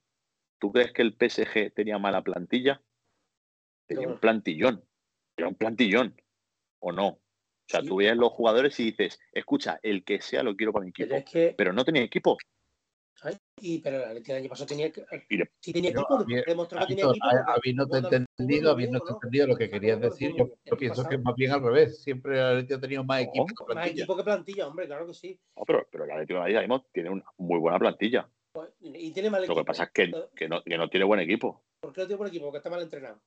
[0.61, 2.81] ¿Tú crees que el PSG tenía mala plantilla?
[3.87, 4.89] Tenía un plantillón
[5.39, 6.21] era un plantillón,
[6.81, 7.07] ¿o no?
[7.09, 7.21] O
[7.71, 10.91] sea, tú veías los jugadores y dices, escucha, el que sea lo quiero para mi
[10.91, 11.15] equipo.
[11.57, 12.39] Pero, no tenía equipo.
[13.61, 14.93] Y, pero el año pasado tenía,
[15.61, 17.27] sí tenía equipo, demostró que tenía equipo.
[17.47, 21.63] Habiendo entendido, habiendo entendido lo que querías decir, yo, pienso que es más bien al
[21.63, 22.03] revés.
[22.03, 23.81] Siempre el Atlético ha tenido más equipo que plantilla.
[23.81, 25.41] Más equipo que plantilla, hombre, claro que sí.
[25.57, 28.29] No, pero, pero el Atlético de Madrid tiene una muy buena plantilla.
[28.53, 29.55] Pues, y tiene mal equipo.
[29.55, 31.65] Lo que pasa es que, que, no, que no tiene buen equipo.
[31.81, 32.47] ¿Por qué no tiene buen equipo?
[32.47, 33.21] Porque está mal entrenado.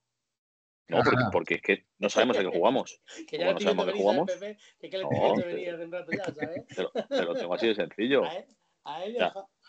[0.88, 3.00] No, porque, es que no sabemos a qué jugamos.
[3.28, 4.30] que ya no sabemos a qué jugamos.
[4.78, 6.66] que, que no, venir un rato ya, ¿sabes?
[6.76, 8.24] Te lo, te lo tengo así de sencillo.
[8.24, 8.44] A él,
[8.84, 9.16] a él,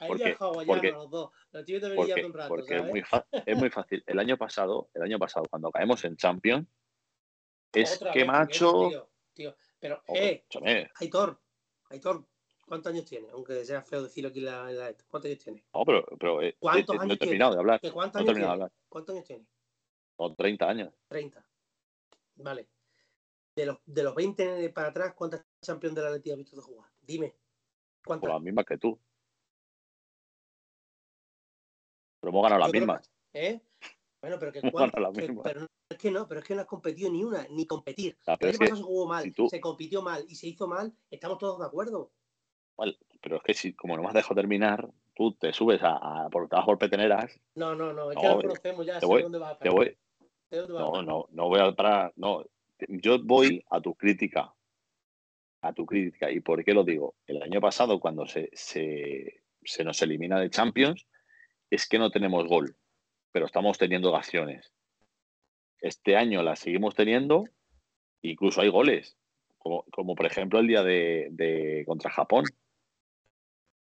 [0.04, 1.32] a porque, los dos.
[1.96, 3.04] Porque, un rato, porque es, muy
[3.46, 4.04] es muy fácil.
[4.06, 6.68] El año pasado, el año pasado, cuando caemos en Champions,
[7.74, 8.90] es que macho.
[8.90, 10.44] Tío, tío, Pero, eh,
[11.00, 11.40] Aitor,
[11.90, 12.26] Aitor,
[12.66, 13.28] ¿Cuántos años tiene?
[13.32, 15.64] Aunque sea feo decirlo aquí en la, en la- ¿Cuántos años tiene?
[15.74, 17.80] No, pero, pero eh, ¿Cuántos eh, no años he terminado de hablar.
[17.80, 18.50] ¿Que ¿Cuántos años tiene?
[18.50, 18.72] hablar.
[18.90, 19.46] ¿Cuántos años tiene?
[20.18, 20.94] Son 30 años.
[21.08, 21.46] 30.
[22.36, 22.70] Vale.
[23.56, 26.62] De los, de los 20 para atrás, ¿cuántas campeón de la Leti has visto de
[26.64, 26.90] jugar?
[27.02, 27.36] Dime.
[28.04, 28.30] ¿Cuántas?
[28.30, 29.00] las mismas que tú.
[32.24, 33.12] Pero hemos ganado las mismas.
[33.34, 33.60] ¿Eh?
[34.22, 36.62] Bueno, pero que Bueno, la que- pero no, es que no, pero es que no
[36.62, 38.18] has competido ni una, ni competir.
[38.26, 40.48] El pero año es que, se jugó mal, si tú- se compitió mal y se
[40.48, 42.14] hizo mal, estamos todos de acuerdo.
[43.22, 46.30] pero es que si, como no me has dejado terminar, tú te subes a, a
[46.30, 48.94] por te vas por peteneras, No, no, no, es No, que nos eh, conocemos ya,
[48.96, 49.74] te sé voy- dónde vas a te parar.
[49.74, 49.98] voy,
[50.50, 51.06] dónde vas a no, parar.
[51.06, 52.46] no, no voy a parar, no.
[52.88, 54.56] Yo voy a tu crítica.
[55.62, 56.32] A tu crítica.
[56.32, 57.16] ¿Y por qué lo digo?
[57.28, 61.06] El año pasado, cuando se, se, se nos elimina de Champions,
[61.74, 62.78] es que no tenemos gol,
[63.32, 64.72] pero estamos teniendo acciones.
[65.80, 67.46] Este año las seguimos teniendo,
[68.22, 69.18] incluso hay goles,
[69.58, 72.46] como, como por ejemplo el día de, de contra Japón.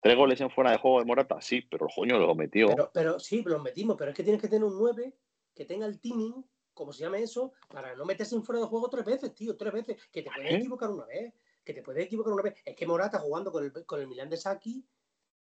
[0.00, 1.40] ¿Tres goles en fuera de juego de Morata?
[1.40, 2.68] Sí, pero el coño lo metió.
[2.68, 5.12] Pero, pero sí, los metimos, pero es que tienes que tener un 9
[5.52, 8.88] que tenga el teaming, como se llama eso, para no meterse en fuera de juego
[8.88, 9.96] tres veces, tío, tres veces.
[10.12, 10.58] Que te puedes ¿Eh?
[10.58, 12.54] equivocar una vez, que te puedes equivocar una vez.
[12.64, 14.84] Es que Morata jugando con el, con el Milan de Saki,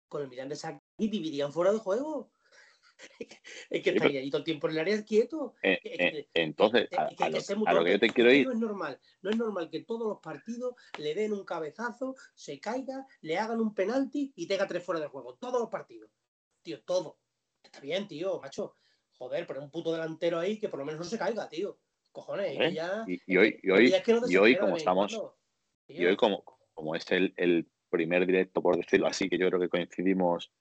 [0.08, 2.32] con el Milan de Saki, dividían fuera de juego.
[3.70, 5.54] es que estaría ahí todo el tiempo en el área quieto.
[5.62, 7.38] Eh, que- eh, entonces, que- a, lo,
[7.82, 10.20] a que yo te quiero ir, No es normal, no es normal que todos los
[10.20, 15.00] partidos le den un cabezazo, se caiga, le hagan un penalti y tenga tres fuera
[15.00, 15.36] de juego.
[15.36, 16.10] Todos los partidos.
[16.64, 17.20] Tío, todo.
[17.64, 18.74] Está bien, tío, macho.
[19.18, 21.80] Joder, pero un puto delantero ahí que por lo menos no se caiga, tío.
[22.12, 22.74] Cojones, y ¿eh?
[22.74, 23.06] ya.
[23.08, 25.20] y, y hoy, y hoy, que no y hoy como estamos,
[25.88, 26.44] y hoy como,
[26.74, 30.52] como es el, el primer directo, por decirlo así, que yo creo que coincidimos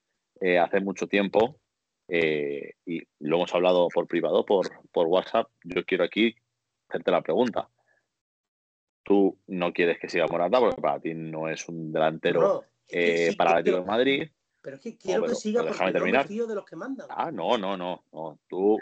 [0.41, 1.61] eh, hace mucho tiempo,
[2.09, 6.35] eh, y lo hemos hablado por privado, por, por WhatsApp, yo quiero aquí
[6.89, 7.69] hacerte la pregunta.
[9.03, 13.31] Tú no quieres que siga Morata porque para ti no es un delantero No, eh,
[13.31, 14.29] sí para el Atlético de Madrid.
[14.61, 16.27] pero es que quiero pero- que siga pero porque déjame no me terminar.
[16.27, 17.07] fío de los que mandan.
[17.11, 18.41] Ah, no, no, no, no.
[18.49, 18.79] Tú,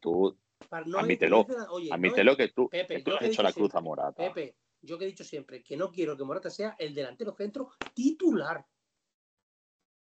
[0.00, 0.36] tú
[0.72, 4.14] admítelo, oye, admítelo que tú, Pepe, que tú has hecho la cruz a Morata.
[4.32, 7.70] Pepe, yo que he dicho siempre que no quiero que Morata sea el delantero centro
[7.94, 8.64] titular.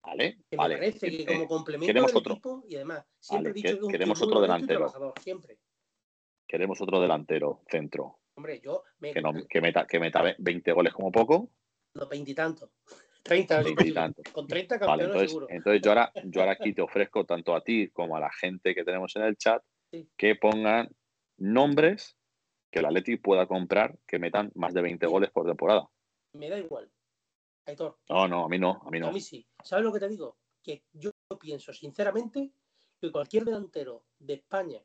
[0.05, 0.39] ¿Vale?
[0.49, 0.75] Que Vale.
[0.75, 2.33] me parece que como complemento queremos del otro.
[2.33, 4.79] equipo y además siempre Vale, he dicho que- que queremos otro delantero.
[4.79, 5.57] trabajador, siempre.
[6.47, 8.19] Queremos otro delantero centro.
[8.35, 11.49] Hombre, yo me Que, no, que, meta, que meta 20 goles como poco.
[11.95, 12.69] los veintitantos.
[13.23, 14.25] 30 es 20 y tantos.
[14.33, 15.47] Con 30 Vale, campeones entonces, seguro.
[15.49, 18.75] entonces yo, ahora, yo ahora aquí te ofrezco tanto a ti como a la gente
[18.75, 20.09] que tenemos en el chat Sí.
[20.17, 20.89] que pongan
[21.37, 22.17] nombres
[22.71, 25.11] que el Atleti pueda comprar que metan más de 20 Sí.
[25.11, 25.87] goles por temporada.
[26.33, 26.89] Me da igual.
[27.65, 29.11] Aitor, No, no, a mí no, a mí a no.
[29.11, 29.47] mí sí.
[29.63, 30.37] ¿Sabes lo que te digo?
[30.61, 32.51] Que yo pienso sinceramente
[32.99, 34.83] que cualquier delantero de España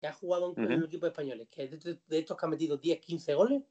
[0.00, 0.80] que ha jugado en, en Ujú.
[0.80, 3.62] los equipos españoles, que de, de- estos que han metido 10, 15 goles,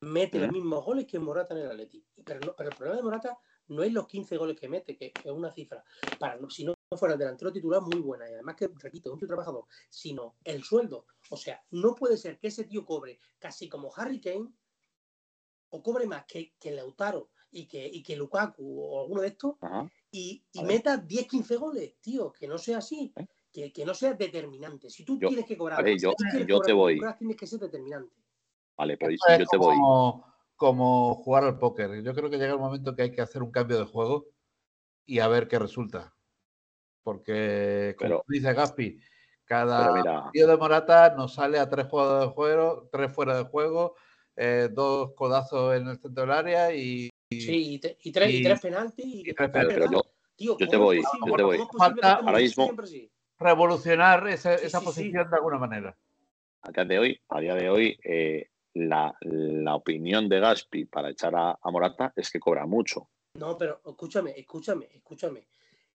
[0.00, 2.04] mete los mismos goles que Morata en el Atleti.
[2.24, 5.12] Pero, no- pero el problema de Morata no es los 15 goles que mete, que,
[5.12, 5.84] que es una cifra.
[6.18, 8.28] Para, no- si no fuera el delantero titular, muy buena.
[8.30, 9.66] Y además que, repito, es un tío trabajador.
[9.90, 11.06] Sino el sueldo.
[11.30, 14.52] O sea, no puede ser que ese tío cobre casi como Harry Kane
[15.70, 19.54] o cobre más que, que Lautaro y que, y que Lukaku o alguno de estos
[19.60, 19.88] Ajá.
[20.10, 23.26] y, y meta 10, 15 goles, tío, que no sea así, ¿Eh?
[23.52, 24.90] que, que no sea determinante.
[24.90, 27.00] Si tú Yo- tienes que cobrar, vale, si yo- tú quieres yo cobrar te voy.
[27.18, 28.14] tienes que ser determinante.
[28.76, 29.76] Vale, pero es yo te voy.
[29.76, 30.26] como,
[30.56, 32.02] como jugar al póker.
[32.02, 34.26] Yo creo que llega el momento que hay que hacer un cambio de juego
[35.06, 36.12] y a ver qué resulta.
[37.04, 38.98] Porque, como Pero- dice Gaspi,
[39.44, 43.94] cada partido de Morata nos sale a tres juegos de juego, tres fuera de juego,
[44.36, 48.36] eh, dos codazos en el centro del área y, Sí, y, te- y tres, y,
[48.38, 49.04] y- tres penaltis.
[49.06, 50.02] Y, y tres pero, pero yo,
[50.36, 51.02] Tío, yo te ¿cómo voy,
[51.78, 52.70] Falta- ahora mismo-
[53.38, 54.84] revolucionar esa sí, sí.
[54.84, 55.96] posición de alguna manera.
[56.62, 61.10] a día de hoy, a día de hoy, eh, la, la opinión de Gaspi para
[61.10, 63.08] echar a, a Morata es que cobra mucho.
[63.34, 65.46] No, pero escúchame, escúchame, escúchame.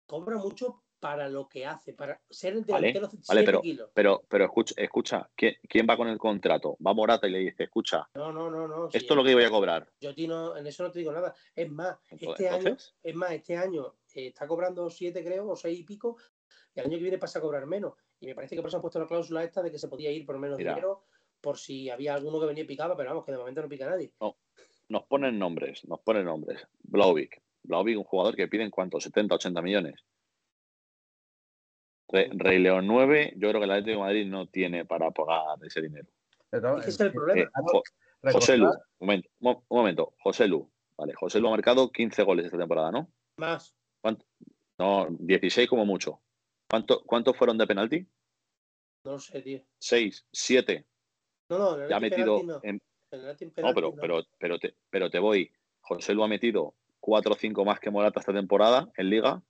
[0.05, 3.91] Cobra mucho para lo que hace, para ser el Vale, delantero vale, 7 pero- kilos.
[3.93, 6.77] Pero, pero escucha, escucha ¿quién, quién va con el contrato?
[6.85, 8.87] Va Morata y le dice, escucha, No, no, no, no.
[8.91, 9.87] esto es lo que voy a cobrar.
[10.01, 11.33] Yo no, en eso no te digo nada.
[11.55, 15.55] Es más, Entonces- este año, es más, este año eh, está cobrando 7, creo, o
[15.55, 16.17] 6 y pico,
[16.75, 17.93] y el año que viene pasa a cobrar menos.
[18.19, 20.11] Y me parece que por eso han puesto la cláusula esta de que se podía
[20.11, 20.71] ir por menos Mira.
[20.73, 21.05] dinero
[21.41, 23.89] por si había alguno que venía y picaba, pero vamos, que de momento no pica
[23.89, 24.11] nadie.
[24.89, 26.67] Nos ponen nombres, nos ponen nombres.
[26.83, 27.41] Blauvik.
[27.63, 30.03] Blauvik, un jugador que piden cuánto, 70, 80 millones.
[32.11, 35.57] Re- Rey León 9, yo creo que el Atlético de Madrid no tiene para pagar
[35.63, 36.07] ese dinero.
[36.51, 37.41] Ese es el problema.
[37.41, 37.83] Eh, Jo-
[38.33, 40.69] José Lu, un momento, mo- un momento, José Lu.
[40.97, 43.09] Vale, José Lu ha marcado 15 goles esta temporada, ¿no?
[43.37, 43.75] Más.
[44.77, 46.21] No, 16 como mucho.
[46.69, 48.05] ¿Cuánto, ¿Cuántos fueron de penalti?
[49.05, 49.61] No lo sé, tío.
[49.77, 50.85] 6, 7.
[51.49, 52.39] No, no, Ya ha metido.
[52.39, 52.59] penalti no.
[52.63, 52.81] en-
[53.11, 54.01] En el Atleti no, penalti pero, no.
[54.01, 55.51] pero, pero, te, pero te voy.
[55.81, 59.41] José Lu ha metido cuatro o cinco más que Morata esta temporada en Liga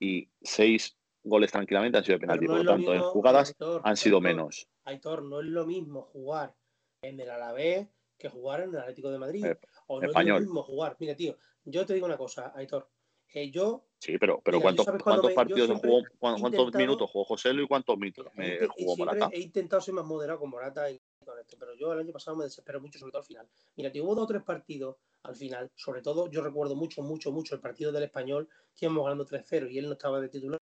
[0.00, 2.46] y seis goles tranquilamente han sido de penalti.
[2.46, 4.68] Por lo tanto, en jugadas han sido menos.
[4.84, 6.54] Aitor, no es lo mismo jugar
[7.02, 9.44] en el Alavés que jugar en el Atlético de Madrid.
[9.86, 10.96] o no es lo mismo jugar.
[11.00, 12.88] Mira, tío, yo te digo una cosa, Aitor.
[13.32, 13.86] Eh, yo.
[13.98, 18.26] Sí, pero, pero ¿cuántos, ¿cuántos partidos jugó, cuántos minutos jugó José Luis y cuántos minutos
[18.34, 19.28] me jugó Morata?
[19.32, 22.36] He intentado ser más moderado con Morata y con esto, pero yo el año pasado
[22.36, 23.48] me desesperé mucho, sobre todo al final.
[23.76, 27.32] Mira, tío, hubo dos o tres partidos al final, sobre todo yo recuerdo mucho, mucho,
[27.32, 30.60] mucho el partido del español, que íbamos ganando 3-0 y él no estaba de titular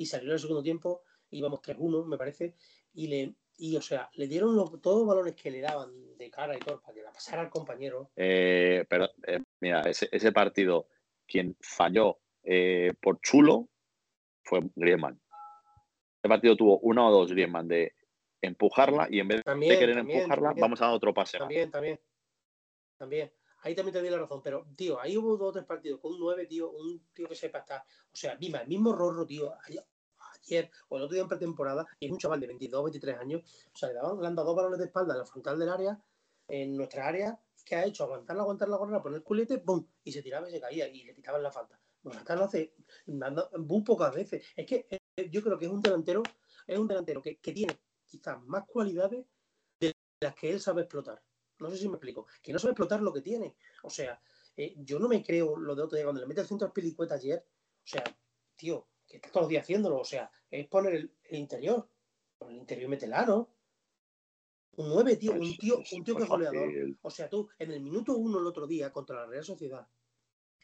[0.00, 2.56] y salió en el segundo tiempo, íbamos 3-1, me parece,
[2.94, 6.56] y le, y o sea, le dieron todos los balones que le daban de cara
[6.56, 8.10] y todo para que la pasara al compañero.
[8.16, 10.88] Eh, pero, eh, mira, ese, ese, partido,
[11.26, 13.68] quien falló eh, por chulo
[14.42, 15.20] fue Griezmann.
[16.22, 17.94] Ese partido tuvo uno o dos Griezmann de
[18.40, 21.36] empujarla y en vez de querer empujarla, vamos a dar otro pase.
[21.36, 22.00] También, también.
[22.96, 23.30] También.
[23.62, 26.12] Ahí también te di la razón, pero, tío, ahí hubo dos o tres partidos con
[26.12, 27.82] un 9, tío, un tío que sepa estar.
[27.82, 29.52] O sea, Mima, el mismo Rorro, tío,
[30.42, 33.42] ayer o el otro día en pretemporada, y es un chaval de 22, 23 años,
[33.72, 35.68] o sea, le, daban, le han dado dos balones de espalda en la frontal del
[35.68, 36.00] área,
[36.48, 38.04] en nuestra área, que ha hecho?
[38.04, 39.86] Aguantarla, aguantarla, aguantarla, poner el culete, ¡pum!
[40.02, 41.80] Y se tiraba y se caía y le quitaban la falta.
[42.18, 42.74] Acá lo hace
[43.06, 44.44] muy pocas veces.
[44.56, 46.22] Es que eh, yo creo que es un delantero,
[46.66, 49.26] es un delantero que, que tiene quizás más cualidades
[49.78, 51.22] de las que él sabe explotar.
[51.58, 52.26] No sé si me explico.
[52.42, 53.54] Que no sabe explotar lo que tiene.
[53.82, 54.20] O sea,
[54.56, 57.14] eh, yo no me creo lo de otro día cuando le mete el centro pelicueta
[57.14, 57.46] ayer.
[57.84, 58.04] O sea,
[58.56, 59.98] tío, que está todos los días haciéndolo.
[59.98, 61.88] O sea, es poner el, interior.
[62.38, 63.50] Por el interior mete el aro.
[64.76, 66.70] Un 9, tío, un tío, un tío que es goleador.
[67.02, 69.86] O sea, tú, en el minuto uno el otro día contra la Real Sociedad,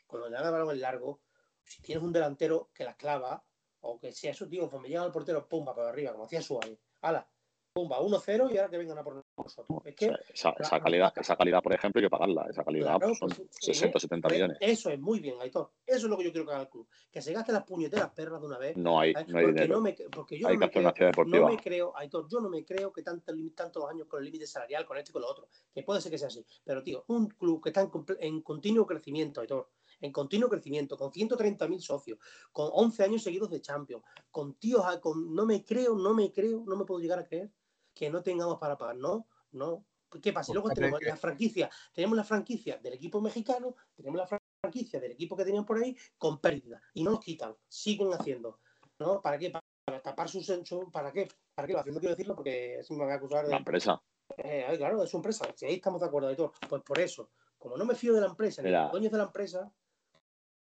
[0.06, 1.20] cuando le dan el balón en largo,
[1.64, 3.44] si tienes un delantero que la clava,
[3.80, 6.78] o que sea eso, tío, me llega al portero, pumba, para arriba, como hacía Suárez.
[7.02, 7.28] Ala,
[7.72, 9.82] pumba, 1-0 y ahora que vengan a por nosotros.
[9.84, 12.46] Es que, esa, calidad, esa calidad, por ejemplo, hay que pagarla.
[12.50, 14.56] Esa calidad pues, son 60 pues, 70 millones.
[14.60, 15.72] Eso es muy bien, Aitor.
[15.86, 16.88] Eso es lo que yo quiero que haga el club.
[17.10, 18.76] Que se gaste las puñeteras perras de una vez.
[18.76, 19.76] No hay, no hay dinero.
[19.76, 22.64] No me, porque yo hay no, me creo, no me creo, Aitor, yo no me
[22.64, 25.48] creo que tanto, tantos años con el límite salarial, con esto y con lo otro.
[25.72, 26.44] Que puede ser que sea así.
[26.64, 29.70] Pero, tío, un club que está en, en continuo crecimiento, Aitor
[30.00, 32.18] en continuo crecimiento, con 130.000 socios,
[32.52, 36.64] con 11 años seguidos de Champions, con tíos, con, no me creo, no me creo,
[36.66, 37.50] no me puedo llegar a creer
[37.96, 38.96] que no tengamos para pagar.
[38.96, 39.84] No, no.
[40.22, 40.52] ¿Qué pasa?
[40.52, 45.12] Y luego tenemos la franquicia, tenemos la franquicia del equipo mexicano, tenemos la franquicia del
[45.12, 48.60] equipo que tenían por ahí con pérdida y no nos quitan, siguen haciendo.
[48.98, 49.20] ¿No?
[49.20, 49.50] ¿Para qué?
[49.50, 50.50] Para tapar sus
[50.92, 51.28] ¿para qué?
[51.54, 51.72] ¿Para qué?
[51.74, 53.50] Lo quiero decirlo porque si me van a acusar de.
[53.50, 54.00] La empresa.
[54.38, 55.46] Eh, claro, es su empresa.
[55.54, 56.52] Si ahí estamos de acuerdo de todo.
[56.68, 59.18] Pues por eso, como no me fío de la empresa, ni de los dueños de
[59.18, 59.70] la empresa,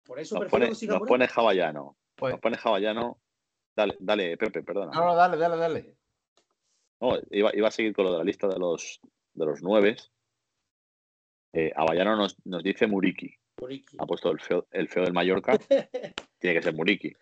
[0.04, 1.96] por eso nos prefiero pone, que siga Nos pone hawaiano.
[2.16, 3.18] Pues, nos pone hawaiano.
[3.74, 4.92] Dale, dale, Pepe, perdona.
[4.92, 5.97] No, no, dale, dale, dale.
[7.00, 9.00] No, iba, iba, a seguir con lo de la lista de los,
[9.34, 9.96] de los nueve.
[11.52, 13.34] Eh, nos, nos, dice Muriki.
[13.98, 15.58] Ha puesto el feo, el feo del Mallorca.
[16.38, 17.12] Tiene que ser Muriki.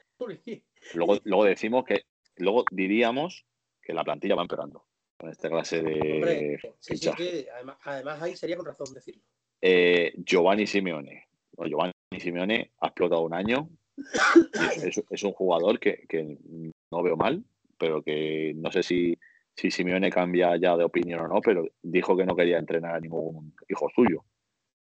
[0.94, 2.04] Luego, luego decimos que,
[2.36, 3.46] luego diríamos
[3.82, 6.58] que la plantilla va empeorando con esta clase de.
[6.80, 9.22] sí, sí, además, además, ahí sería con razón decirlo.
[9.60, 11.28] Eh, Giovanni Simeone.
[11.56, 13.68] Giovanni Simeone ha explotado un año.
[14.82, 16.38] Es, es, un jugador que, que
[16.92, 17.42] no veo mal,
[17.78, 19.18] pero que no sé si
[19.56, 23.00] si Simeone cambia ya de opinión o no, pero dijo que no quería entrenar a
[23.00, 24.24] ningún hijo suyo.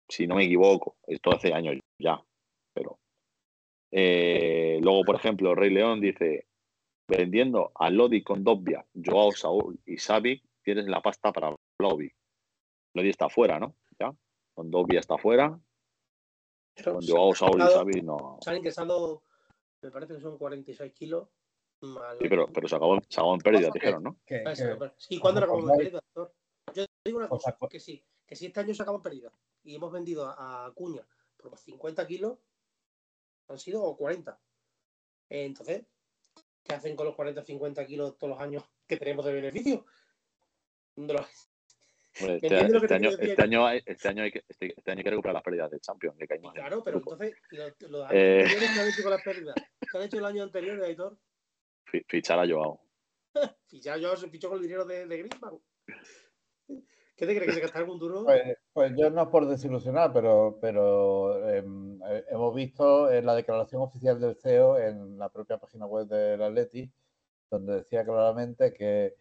[0.08, 2.20] Si no me equivoco, esto hace años ya,
[2.74, 2.98] pero.
[3.90, 6.46] Eh, luego, por ejemplo, Rey León dice:
[7.08, 12.10] vendiendo a Lodi con Dobbia, Joao Saúl y Xavi, tienes la pasta para Lodi.
[12.94, 13.76] Lodi está fuera, ¿no?
[13.98, 14.12] Ya.
[14.54, 15.58] Con Dobbia está fuera.
[16.82, 18.38] con Joao Saúl y Xavi no.
[18.42, 19.22] Saben que estado,
[19.82, 21.28] me parece que son 46 kilos
[21.80, 24.18] Sí, pero, pero se, acabó, se acabó en pérdida, dijeron, ¿no?
[24.96, 26.34] Sí, ¿cuándo acabó en pérdida, doctor?
[26.74, 29.76] Yo digo una cosa, que sí, que si este año se acabó en pérdida y
[29.76, 31.06] hemos vendido a Cuña
[31.36, 32.38] por 50 kilos,
[33.48, 34.38] han sido 40.
[35.30, 35.84] Entonces,
[36.64, 39.86] ¿qué hacen con los 40 50 kilos todos los años que tenemos de beneficio?
[40.96, 45.42] este, este, año, este, año, este, año hay que, este, año hay que recuperar las
[45.42, 46.16] pérdidas de Champions.
[46.54, 47.34] claro, pero entonces,
[47.88, 48.40] los años eh...
[48.42, 51.16] anteriores que han hecho con las pérdidas, ¿qué han hecho el año anterior, editor?
[52.06, 52.80] Fichar a Joao.
[53.66, 55.58] Fichar a Joao se fichó con el dinero de, de Griezmann.
[57.18, 58.24] ¿Qué te crees que se gastará algún duro?
[58.24, 63.34] Pues, pues, yo no es por desilusionar, pero, pero em, eh, hemos visto en la
[63.34, 66.88] declaración oficial del CEO en la propia página web del Atleti,
[67.50, 69.16] donde decía claramente que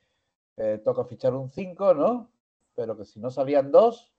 [0.57, 2.32] eh, toca fichar un 5, ¿no?
[2.76, 4.13] Pero que si no salían dos,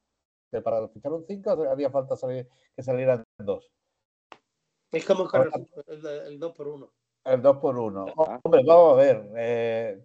[0.51, 3.71] que para fichar un 5 había falta salir, que salieran dos.
[4.91, 5.29] Es como
[5.87, 6.93] el, el 2 por 1.
[7.29, 8.05] El 2 por 1
[8.43, 9.31] Hombre, vamos a ver.
[9.37, 10.03] Eh,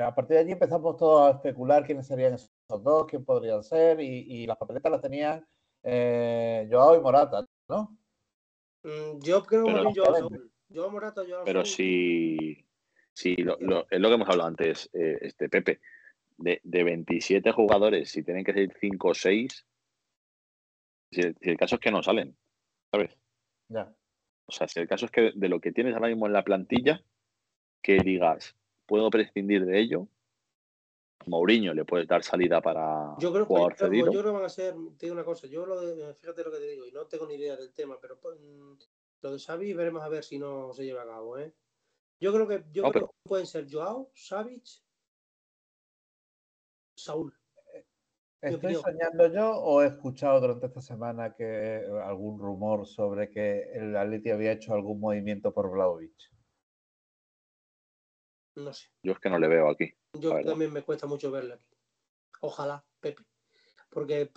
[0.00, 2.50] a partir de allí empezamos todos a especular quiénes serían esos
[2.82, 5.46] dos, quién podrían ser, y, las papeletas las tenían
[5.82, 7.96] eh, Joao y Morata, ¿no?
[8.82, 10.52] Mm, yo creo que Saúl.
[10.72, 12.66] Joao Morata, Joao Pero si,
[13.14, 15.80] si lo, lo- es lo que hemos hablado antes, eh, este Pepe,
[16.36, 19.66] de, de 27 jugadores, si tienen que ser 5 o 6,
[21.10, 22.36] si, si el caso es que no salen,
[22.92, 23.16] ¿sabes?
[23.68, 23.94] Ya.
[24.48, 26.42] O sea, si el caso es que de lo que tienes ahora mismo en la
[26.42, 27.02] plantilla,
[27.82, 30.08] que digas, puedo prescindir de ello,
[31.26, 34.06] Mourinho le puedes dar salida para Yo creo, jugador yo, creo- cedido.
[34.12, 36.50] yo creo que van a ser, te digo una cosa, yo lo de, fíjate lo
[36.50, 38.18] que te digo, y no tengo ni idea del tema, pero
[39.20, 41.52] lo de Xavi veremos a ver si no se lleva a cabo, ¿eh?
[42.20, 44.64] Yo creo que, yo No, creo pero- que pueden ser Joao, Savic,
[46.96, 47.37] Saúl.
[48.40, 53.70] ¿Estoy soñando yo o he escuchado durante esta semana que eh, algún rumor sobre que
[53.72, 56.14] el Atleti había hecho algún movimiento por Vlaovic?
[58.54, 58.88] No sé.
[59.02, 59.92] Yo es que no le veo aquí.
[60.12, 61.66] Yo también me cuesta mucho verle aquí.
[62.40, 63.24] Ojalá, Pepe.
[63.90, 64.30] Porque,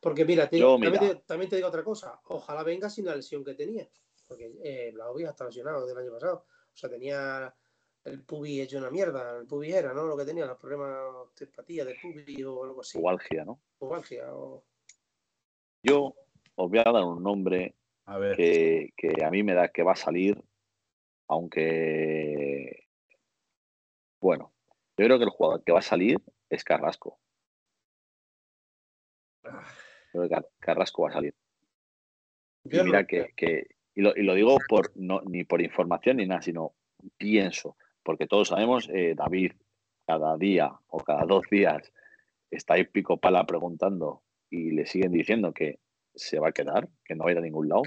[0.00, 1.14] porque mira, te- Yo, también, mira.
[1.14, 2.20] te, también te digo otra cosa.
[2.26, 3.88] Ojalá venga sin la lesión que tenía.
[4.26, 6.46] Porque eh, Vlahovic está lesionado del año pasado.
[6.72, 7.54] O sea, tenía
[8.10, 9.38] el pubi hecho una mierda.
[9.38, 10.04] El pubi era, ¿no?
[10.04, 10.96] Lo que tenía, los problemas
[11.38, 12.98] de empatía del pubi o algo así.
[12.98, 13.60] Igualgia, ¿no?
[13.78, 14.64] Pubalgia o...
[15.82, 16.14] Yo
[16.56, 19.82] os voy a dar un nombre A ver, que, que a mí me da que
[19.84, 20.42] va a salir,
[21.28, 22.88] aunque
[24.20, 24.52] bueno,
[24.96, 26.18] yo creo que el jugador que va a salir
[26.50, 27.20] es Carrasco.
[29.42, 31.34] Creo que Car- Carrasco va a salir.
[32.64, 36.26] Y mira que, que- y, lo, y lo digo por no, ni por información ni
[36.26, 36.74] nada, sino
[37.16, 37.76] pienso,
[38.08, 39.52] porque todos sabemos, eh, David,
[40.06, 41.92] cada día o cada dos días
[42.50, 45.80] está ahí pico pala preguntando y le siguen diciendo que
[46.14, 47.82] se va a quedar, que no va a ir a ningún lado.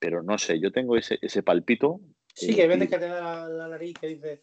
[0.00, 2.00] Pero no sé, yo tengo ese, ese palpito.
[2.34, 4.42] Sí, eh, que hay veces y- que te da la, nariz que dice...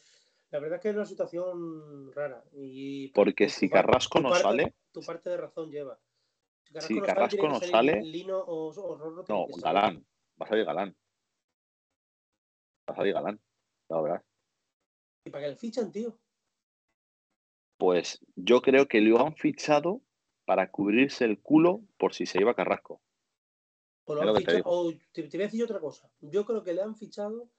[0.50, 2.46] La verdad es que es una situación rara.
[2.54, 6.00] Y Porque si Carrasco no sale, Tu parte de razón lleva.
[6.80, 9.46] Si Carrasco no sale- Lino o, o Rorro no.
[9.62, 10.06] Galán,
[10.42, 10.96] va a salir Galán.
[12.90, 13.42] Va a salir Galán,
[13.90, 14.24] la verdad.
[15.26, 16.18] ¿Y para qué le fichan, tío?
[17.78, 20.02] Pues yo creo que lo han fichado
[20.46, 23.02] para cubrirse el culo por si se iba Carrasco.
[24.06, 24.70] O, lo han te fichado- digo.
[24.70, 26.12] o te, te voy a decir otra cosa.
[26.22, 27.50] Yo creo que le han fichado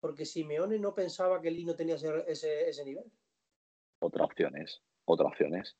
[0.00, 3.04] porque Simeone no pensaba que Lino tenía ese, ese, ese nivel.
[4.00, 5.76] Otra opción es, otra opción es.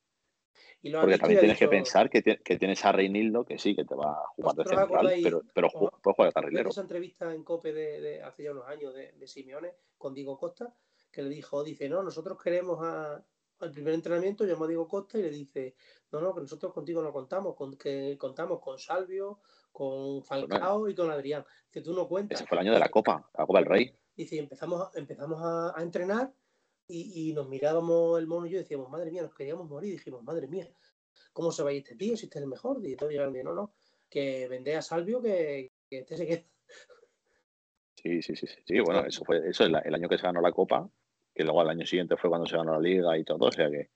[0.83, 3.75] Y lo han Porque también tienes que pensar que, que tienes a Reinildo, que sí,
[3.75, 6.71] que te va a jugar de ¿Vosotros central, pero, pero puede jugar de ¿Ves carrilero.
[6.71, 10.37] esa entrevista en COPE de, de hace ya unos años de, de Simeone con Diego
[10.39, 10.75] Costa?
[11.11, 13.25] Que le dijo, dice, no, nosotros queremos a-
[13.59, 15.75] al primer entrenamiento, llamó a Diego Costa y le dice,
[16.13, 19.41] no, no, que nosotros contigo no contamos, con, que contamos con Salvio,
[19.71, 21.45] con Falcao y con Adrián.
[21.67, 22.41] Dice, tú no cuentas.
[22.41, 23.95] Ese fue el año de la Copa, la Copa del Rey.
[24.17, 26.33] Dice, empezamos, a- empezamos a, a entrenar
[26.87, 29.93] y, y nos mirábamos el mono y yo y decíamos, madre mía, nos queríamos morir.
[29.93, 30.73] Dijimos, madre mía,
[31.33, 32.85] ¿cómo se va a ir este tío si este es el mejor?
[32.87, 33.75] Y todo llegaron, no, no,
[34.09, 36.45] que vendé a Salvio que, que este se queda.
[38.03, 38.81] Sí, sí, sí, sí.
[38.81, 40.89] bueno, eso fue eso es la- el año que se ganó la Copa,
[41.35, 43.71] que luego al año siguiente fue cuando se ganó la Liga y todo, o sea
[43.71, 43.91] que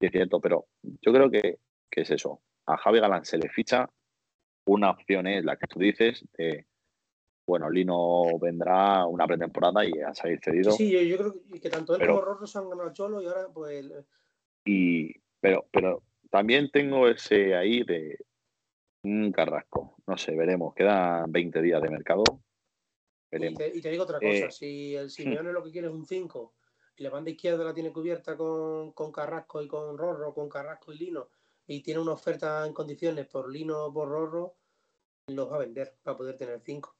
[0.00, 1.58] sí es cierto, pero yo creo que,
[1.90, 2.40] que es eso.
[2.66, 3.88] A Javi Galán se le ficha,
[4.66, 6.66] una opción es la que tú dices, de,
[7.46, 11.70] bueno, Lino vendrá una pretemporada y a salir cedido, Sí, yo, yo creo que, que
[11.70, 14.04] tanto él Pero- como Rorro se han ganado al Cholo y ahora pues el-
[14.64, 18.18] y, pero, pero también tengo ese ahí de
[19.04, 22.24] un Carrasco, no sé, veremos, quedan 20 días de mercado,
[23.32, 25.92] y te, y te digo otra cosa, Eh, si el Simeone lo que quiere es
[25.92, 26.54] un 5
[26.96, 30.92] y la banda izquierda la tiene cubierta con, con Carrasco y con Rorro, con Carrasco
[30.92, 31.28] y Lino,
[31.66, 34.54] y tiene una oferta en condiciones por Lino o por Rorro,
[35.26, 36.94] los va a vender para poder tener 5.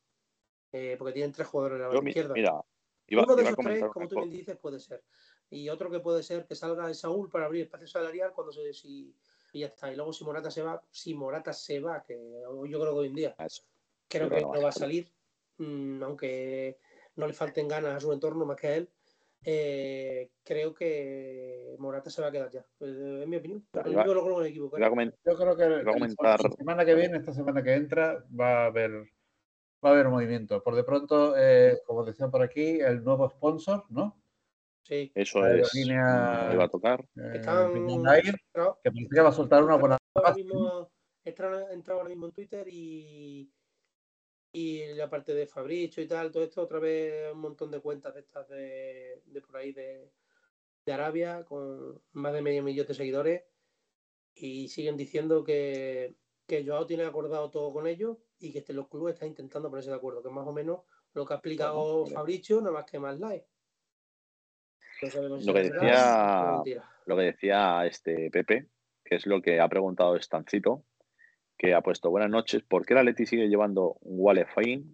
[0.99, 2.35] porque tienen tres jugadores en la Yo, banda mi- izquierda.
[2.35, 2.61] mira,
[3.07, 5.05] iba, Uno de iba esos tres, como tú bien dices, puede ser.
[5.49, 8.73] Y otro que puede ser que salga es Saúl para abrir espacio salarial cuando se
[8.75, 9.15] si
[9.53, 9.91] y ya está.
[9.91, 13.07] Y luego si Morata se va, si Morata se va, que yo creo que hoy
[13.07, 13.63] en día Eso.
[14.09, 15.11] creo Yo que no va a salir,
[15.59, 16.79] mm, aunque
[17.17, 18.91] no le falten ganas a su entorno más que a él.
[19.49, 22.61] eh, creo que Morata se va a quedar ya.
[22.81, 23.65] Eh, es mi opinión.
[23.73, 24.77] Yo lo creo en equipo.
[24.77, 28.91] Yo creo que la comentar- semana que viene, esta semana que entra, va a haber
[29.85, 30.63] va a haber movimiento.
[30.63, 34.21] Por de pronto, eh, como decían por aquí, el nuevo sponsor, ¿no?
[34.83, 35.13] Sí.
[35.15, 35.73] Eso La es.
[35.75, 37.05] me iba a tocar.
[37.17, 37.73] Eh, Están
[38.09, 38.35] Air,
[39.13, 40.35] que va a soltar una buena ahora
[41.95, 43.49] ahora mismo en Twitter y
[44.53, 48.15] y la parte de Fabricio y tal, todo esto, otra vez un montón de cuentas
[48.15, 50.11] de estas de, de por ahí de,
[50.85, 53.43] de Arabia con más de medio millón de seguidores
[54.35, 56.15] y siguen diciendo que,
[56.47, 59.91] que Joao tiene acordado todo con ellos y que este, los clubes están intentando ponerse
[59.91, 60.81] de acuerdo, que es más o menos
[61.15, 62.15] lo que ha explicado Bueno.
[62.15, 63.47] Fabricio, nada más que más live.
[65.03, 66.63] No sabemos si Lo que decía-.
[67.07, 68.69] Lo que decía este Pepe,
[69.05, 70.85] que es lo que ha preguntado Estancito,
[71.57, 72.63] que ha puesto buenas noches.
[72.63, 74.85] ¿Por qué la Leti sigue llevando un Wale Fine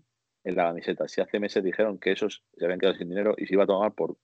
[0.45, 1.09] en la camiseta?
[1.09, 3.67] Si hace meses dijeron que esos se habían quedado sin dinero y se iba a
[3.67, 4.17] tomar por,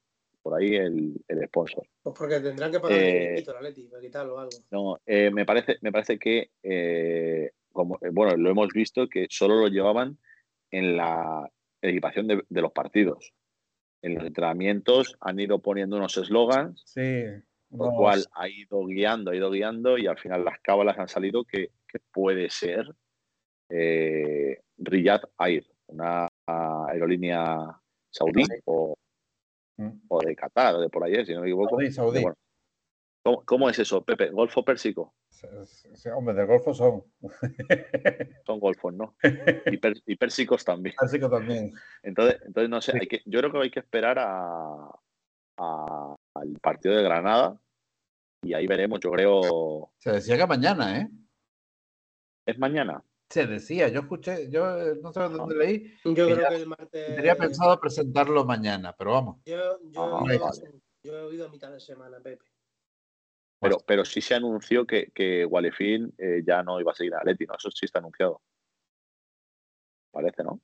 [0.42, 1.86] por ahí el, el sponsor.
[2.02, 4.52] Pues porque tendrán que pagar Eh, el la Leti para quitarlo o algo.
[4.70, 9.26] No, eh, me parece, me parece que eh, como eh, bueno, lo hemos visto que
[9.30, 10.18] solo lo llevaban
[10.70, 11.50] en la
[11.82, 13.32] equipación de, de los partidos.
[14.00, 17.24] En los entrenamientos han ido poniendo unos eslogans Sí.
[17.70, 21.44] Lo cual ha ido guiando, ha ido guiando y al final las cábalas han salido
[21.44, 22.94] que, que puede ser
[23.70, 27.80] eh, Riyadh Air, una aerolínea
[28.10, 28.94] saudí o,
[29.80, 30.00] Mm.
[30.08, 31.70] o de Qatar o de por ahí, si no me equivoco.
[31.76, 32.22] Saudí, saudí.
[32.22, 32.36] Bueno,
[33.24, 34.30] ¿cómo, cómo es eso, Pepe?
[34.30, 35.14] ¿Golfo Pérsico?
[35.30, 37.04] Se- Hombre, del Golfo son.
[38.44, 39.14] Son golfos, ¿no?
[39.72, 40.96] Y, per- y pérsicos también.
[41.12, 41.74] Que también.
[42.02, 42.98] Entonces, entonces no sé, Sí.
[43.02, 44.90] hay que, yo creo que hay que esperar a,
[45.58, 47.60] a- al partido de Granada
[48.42, 51.08] y ahí veremos, yo creo, Se decía que mañana, ¿eh?
[52.48, 53.02] Es mañana.
[53.28, 56.66] Se decía, yo escuché, yo eh, no sé dónde leí, Yo que creo que el
[56.66, 57.16] martes.
[57.16, 59.36] tenía pensado presentarlo mañana, pero vamos.
[59.44, 60.80] Yo, yo, Ah, he oído, vale.
[61.02, 62.44] yo he oído a mitad de semana, Pepe.
[63.60, 67.22] Pero, pero sí se anunció que, que Walefin eh, ya no iba a seguir a
[67.24, 67.54] Leti, ¿no?
[67.56, 68.40] Eso sí está anunciado.
[70.10, 70.60] Parece, ¿no?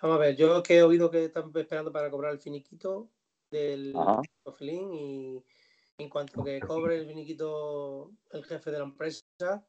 [0.00, 3.10] Vamos a ver, yo que he oído que están esperando para cobrar el finiquito
[3.50, 3.94] del.
[4.56, 5.44] Felín y
[5.98, 9.66] en cuanto que cobre el finiquito el jefe de la empresa,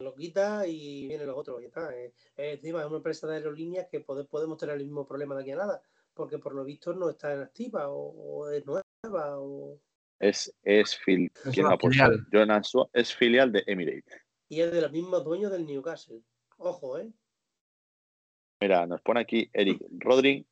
[0.00, 1.60] lo quita y vienen los otros.
[1.60, 1.96] Ya está.
[1.96, 5.42] Eh, encima es una empresa de aerolíneas que pode- podemos tener el mismo problema de
[5.42, 5.82] aquí a nada,
[6.14, 8.10] porque por lo visto no está en activa o,
[8.42, 9.78] o es nueva o...
[10.18, 12.26] Es, es fil Es filial.
[12.92, 14.20] Es filial de Emirates.
[14.48, 16.22] y es de los mismos dueños del Newcastle.
[16.58, 17.12] Ojo, ¿eh?
[18.62, 20.46] Mira, nos pone aquí Eric Rodri,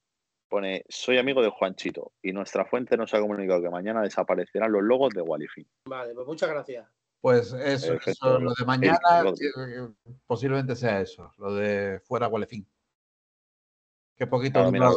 [0.49, 4.83] pone, soy amigo de Juanchito y nuestra fuente nos ha comunicado que mañana desaparecerán los
[4.83, 5.67] logos de Walefin.
[5.89, 6.87] Vale, pues muchas gracias.
[7.23, 9.47] Pues eso, eso, lo de mañana Rodri.
[9.47, 9.89] eh,
[10.27, 12.67] posiblemente sea eso, lo de fuera Gualefín.
[14.17, 14.91] Qué poquito Claro, mira,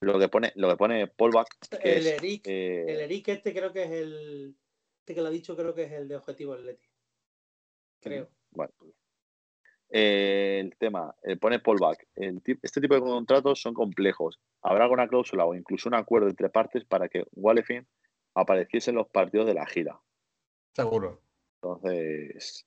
[0.00, 1.46] lo, que pone, lo que pone Paul Back,
[1.80, 4.56] que El es, Eric, eh, el Eric este creo que es el...
[4.98, 6.88] Este que lo ha dicho creo que es el de Objetivo Atleti.
[8.00, 8.28] Creo.
[8.50, 8.72] Bueno,
[9.90, 12.08] eh, el tema, eh, pone Paul Back.
[12.16, 14.40] El tip- este tipo de contratos son complejos.
[14.62, 17.86] Habrá alguna cláusula o incluso un acuerdo entre partes para que Walefin
[18.34, 20.00] apareciese en los partidos de la gira.
[20.74, 21.22] Seguro.
[21.62, 22.66] Entonces,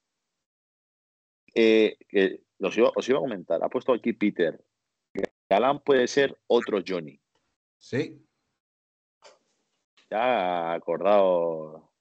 [1.56, 4.64] eh, que os, iba, os iba a comentar, ha puesto aquí Peter.
[5.50, 7.22] Galán puede ser otro Johnny.
[7.78, 8.26] Sí.
[10.10, 11.92] Ya acordado.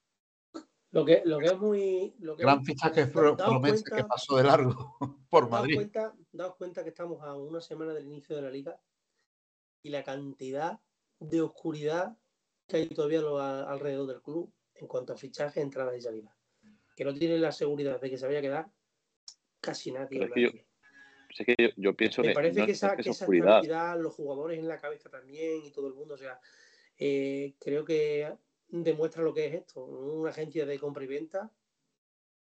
[0.91, 2.15] Lo que, lo que es muy...
[2.19, 4.97] Lo que Gran fichaje promesa que pasó de largo
[5.29, 5.75] por daos Madrid.
[5.75, 8.77] cuenta, daos cuenta que estamos a una semana del inicio de la liga
[9.83, 10.79] y la cantidad
[11.19, 12.17] de oscuridad
[12.67, 16.35] que hay todavía lo- a- alrededor del club en cuanto a fichajes, entradas y salidas.
[16.95, 18.71] Que no tienen la seguridad de que se vaya a quedar
[19.61, 20.19] casi nadie.
[20.19, 20.67] Pero es que yo- nadie.
[21.29, 23.25] Es que yo, yo pienso Me que, parece no que es- esa, es que esa
[23.25, 26.39] estabilidad, los jugadores en la cabeza también y todo el mundo, o sea,
[26.97, 28.33] eh, creo que
[28.67, 31.49] demuestra lo que es esto, una agencia de compra y venta.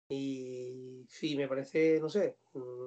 [0.09, 2.87] Y sí, me parece, no sé, mm,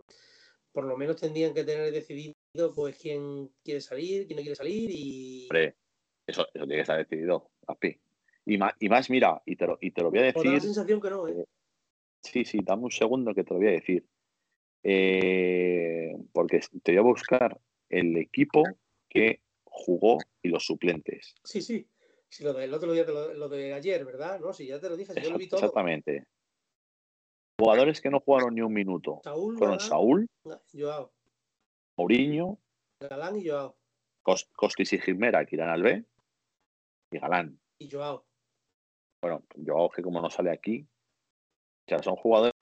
[0.72, 2.36] por lo menos tendrían que tener decidido
[2.76, 5.76] pues quién quiere salir, quién no quiere salir y Hombre,
[6.28, 8.00] eso, eso tiene que estar decidido, Gaspi.
[8.46, 10.34] Y más, y más, mira, y te lo, y te lo voy a da la
[10.34, 10.62] decir.
[10.62, 11.36] sensación que no, ¿eh?
[11.42, 11.46] eh,
[12.22, 14.06] Sí, sí, dame un segundo que te lo voy a decir.
[14.84, 18.64] Eh, porque te voy a buscar el equipo
[19.10, 21.36] que jugó y los suplentes.
[21.44, 21.88] Sí, sí.
[22.30, 24.40] Sí, lo del otro día, te lo, lo de ayer, ¿verdad?
[24.40, 25.60] No, sí, ya te lo dije, si yo lo vi todo.
[25.62, 26.26] Exactamente.
[27.60, 29.22] Jugadores que no jugaron ni un minuto.
[29.24, 30.28] Saúl, Fueron Galán, Saúl,
[30.74, 31.14] Joao,
[31.98, 32.60] Mourinho,
[33.00, 33.78] Galán y Joao.
[34.24, 36.04] Cos- Costis y Gimera, que irán al B,
[37.12, 37.60] y Galán.
[37.80, 38.26] Y Joao.
[39.26, 42.54] Bueno, yo que como no sale aquí, o sea, son jugadores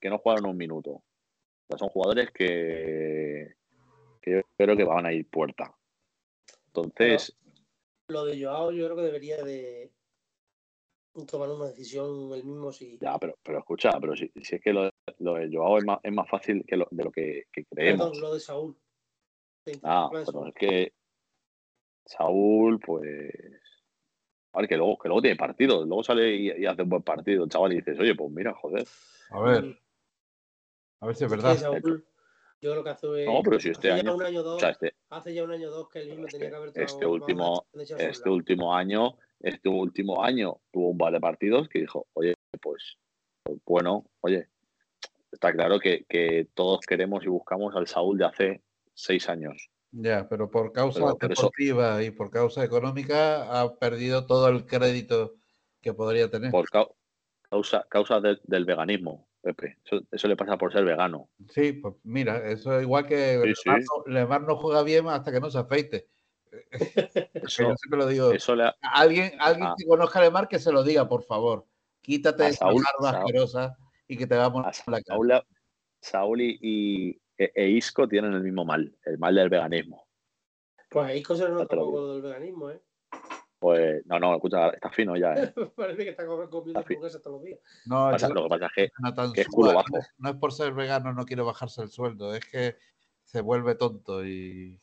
[0.00, 0.90] que no jugaron un minuto.
[0.90, 1.04] O
[1.68, 3.54] sea, son jugadores que,
[4.20, 5.72] que yo creo que van a ir puerta.
[6.66, 7.38] Entonces,
[8.08, 9.92] Lo de Joao yo creo que debería de
[11.28, 12.98] tomar una decisión él mismo si...
[12.98, 15.84] ya, pero, pero escucha, pero si, si es que lo, de- lo de Joao es
[15.84, 18.08] más, es más fácil que lo, de lo que, que creemos.
[18.10, 18.76] Perdón, lo de Saúl.
[19.84, 20.92] Ah, pero es que
[22.04, 23.30] Saúl, pues.
[24.52, 27.02] A ver, que luego, que luego tiene partido, luego sale y, y hace un buen
[27.02, 28.84] partido, el chaval, y dices, oye, pues mira, joder.
[29.30, 29.76] A ver, Mm,
[31.00, 31.56] a ver si es verdad.
[31.56, 32.04] Saúl,
[32.60, 34.44] yo creo que hace, No, pero si este hace ya año- un año o O
[34.44, 36.72] dos, sea, este, hace ya un año o dos que él mismo tenía que haber
[36.72, 41.80] tomado este último, este último año, este último año tuvo un par de partidos que
[41.80, 42.98] dijo, oye, pues,
[43.44, 44.48] pues bueno, oye,
[45.30, 48.62] está claro que, que todos queremos y buscamos al Saúl de hace
[48.94, 49.70] seis años.
[49.92, 54.48] Ya, pero por causa Pero por eso- deportiva y por causa económica ha perdido todo
[54.48, 55.34] el crédito
[55.80, 56.50] que podría tener.
[56.52, 56.94] Por cau-
[57.48, 59.26] causa, causa del- del veganismo.
[59.42, 59.78] Pepe.
[59.84, 61.30] Eso, eso le pasa por ser vegano.
[61.48, 63.62] Sí, pues mira, eso es igual que Sí, sí.
[63.70, 66.08] Lemar, no, Lemar no juega bien hasta que no se afeite.
[67.48, 68.32] Eso, Yo siempre lo digo.
[68.32, 69.74] eso le ha- Alguien, alguien Ah.
[69.78, 71.64] que conozca a Lemar que se lo diga, por favor.
[72.02, 73.76] Quítate esa barba asquerosa
[74.08, 75.44] y que te va a a la cara.
[76.00, 80.06] Saúl, y- e, e Isco tienen el mismo mal, el mal del veganismo.
[80.90, 82.12] Pues no te lo tampoco digo.
[82.12, 82.82] del veganismo, ¿eh?
[83.58, 85.34] Pues no, no, escucha, está fino ya.
[85.34, 85.54] ¿eh?
[85.76, 87.60] Parece que está comiendo hamburguesas todos los días.
[87.86, 89.88] No, Pasa- yo- lo que pasa es que Jonathan que es culo bajo.
[89.90, 92.76] no es- no por ser vegano, no quiero bajarse el sueldo, es que
[93.24, 94.78] se vuelve tonto y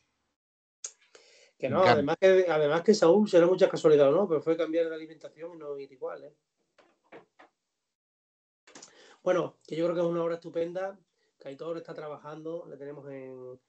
[1.60, 4.86] Que no, además que, además que Saúl será mucha casualidad o no, pero fue cambiar
[4.88, 6.34] la alimentación y no ir igual, ¿eh?
[9.24, 10.98] Bueno, que yo creo que es una obra estupenda.
[11.38, 13.60] Caitor está trabajando, le tenemos en,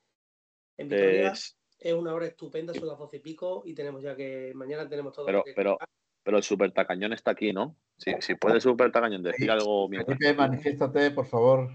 [0.78, 1.32] en Vitoria.
[1.32, 4.88] es- Es una hora estupenda, son las doce y pico y tenemos ya que mañana
[4.88, 5.26] tenemos todo.
[5.26, 5.78] pero, que- pero,
[6.24, 7.76] pero el super tacañón está aquí, ¿no?
[7.96, 11.70] Si, si puede el super tacañón decir algo mientras, Felipe, manifiéstate, por favor.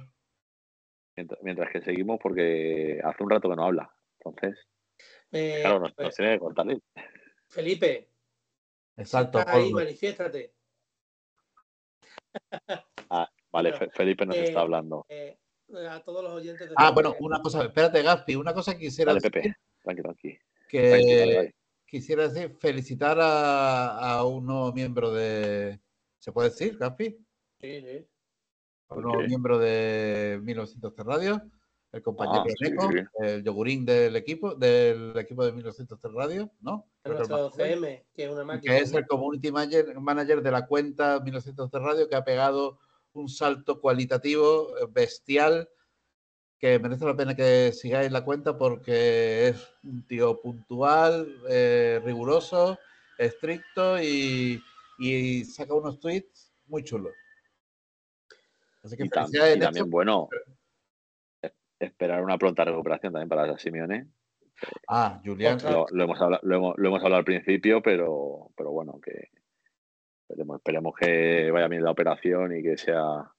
[1.15, 3.95] mientras, mientras que seguimos, porque hace un rato que no habla.
[4.19, 4.67] Entonces,
[5.31, 6.83] Eh, claro, nos, pues, nos tiene que contar él.
[7.47, 8.09] Felipe,
[8.97, 10.53] Exacto, estás ahí, manifiéstate.
[13.09, 15.05] Vale, Bueno, Fe- Felipe nos eh, está hablando.
[15.07, 15.37] Eh,
[15.73, 18.79] a todos los oyentes de Ah, bueno, Felipe, una cosa, espérate, Gaspi, una cosa que
[18.79, 20.37] quisiera Dale, decir, Pepe, tranquilo aquí.
[20.69, 21.55] que Tranqui, dale.
[21.85, 25.79] quisiera decir, felicitar a, a un nuevo miembro de,
[26.19, 27.17] ¿se puede decir, Gaspi?
[27.59, 28.07] sí, sí.
[28.89, 29.27] A un nuevo Ok.
[29.27, 31.41] miembro de 1900 Radio,
[31.91, 32.69] el compañero Ah, sí.
[32.71, 36.87] Neco, el yogurín del equipo, del equipo de 1900 Radio, ¿no?
[37.03, 37.51] Que el.
[37.51, 38.75] CM, que es una máquina.
[38.75, 42.79] que es el community manager, manager de la cuenta 1900 Radio, que ha pegado
[43.13, 45.69] un salto cualitativo eh, bestial,
[46.59, 52.77] que merece la pena que sigáis la cuenta porque es un tío puntual, eh, riguroso,
[53.17, 54.61] estricto y,
[54.97, 57.13] y saca unos tweets muy chulos.
[58.81, 59.85] Así que Y, también, Neco.
[59.87, 60.29] bueno,
[61.41, 64.07] es- esperar una pronta recuperación también para Simeone.
[64.87, 65.57] Ah, Julián.
[65.63, 69.31] Lo, lo hemos hablado, lo, hemos, lo hemos hablado al principio, pero, pero bueno, que
[70.33, 73.31] esperemos, esperemos que vaya bien la operación y que sea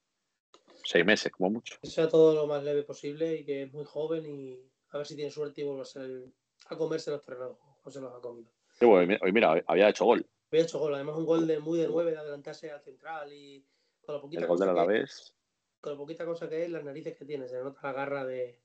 [0.83, 1.75] seis meses, como mucho.
[1.81, 4.59] que sea todo lo más leve posible y que es muy joven y
[4.89, 6.25] a ver si tiene suerte y vuelve a, ser-
[6.69, 8.49] a comerse los terrenos o se los ha comido.
[8.79, 10.25] Sí, bueno, hoy mi- hoy mira, había hecho gol.
[10.51, 13.65] Había hecho gol, además un gol de muy de nueve, de adelantarse al central y
[14.05, 15.35] con la poquita, El gol cosa, que, Alavés.
[15.81, 18.61] con la poquita cosa que es, las narices que tiene, se nota la garra de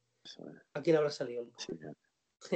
[0.74, 1.46] a quién habrá salido.
[1.56, 1.72] sí,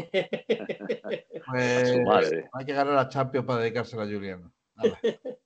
[1.51, 2.48] pues, su madre.
[2.52, 4.52] hay que ganar a Champions para dedicársela a Julián.
[4.76, 4.98] Nada.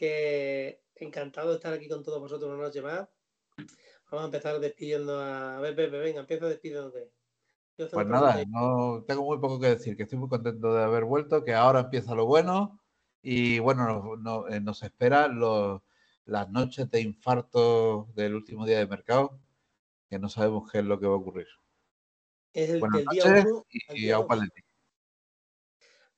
[0.00, 3.06] que encantado de estar aquí con todos vosotros una noche más.
[4.10, 5.58] Vamos a empezar despidiendo a...
[5.58, 7.12] A ver, Pepe, venga, empieza despidiéndote.
[7.76, 11.44] Pues nada, no tengo muy poco que decir, que estoy muy contento de haber vuelto,
[11.44, 12.80] que ahora empieza lo bueno
[13.22, 15.82] y bueno, nos, no- eh, nos espera los-
[16.24, 19.38] las noches de infarto del último día de mercado,
[20.08, 21.46] que no sabemos qué es lo que va a ocurrir.
[22.52, 24.38] Es el Buenas día noches 1 al y, y día 2.
[24.38, 24.62] Leti.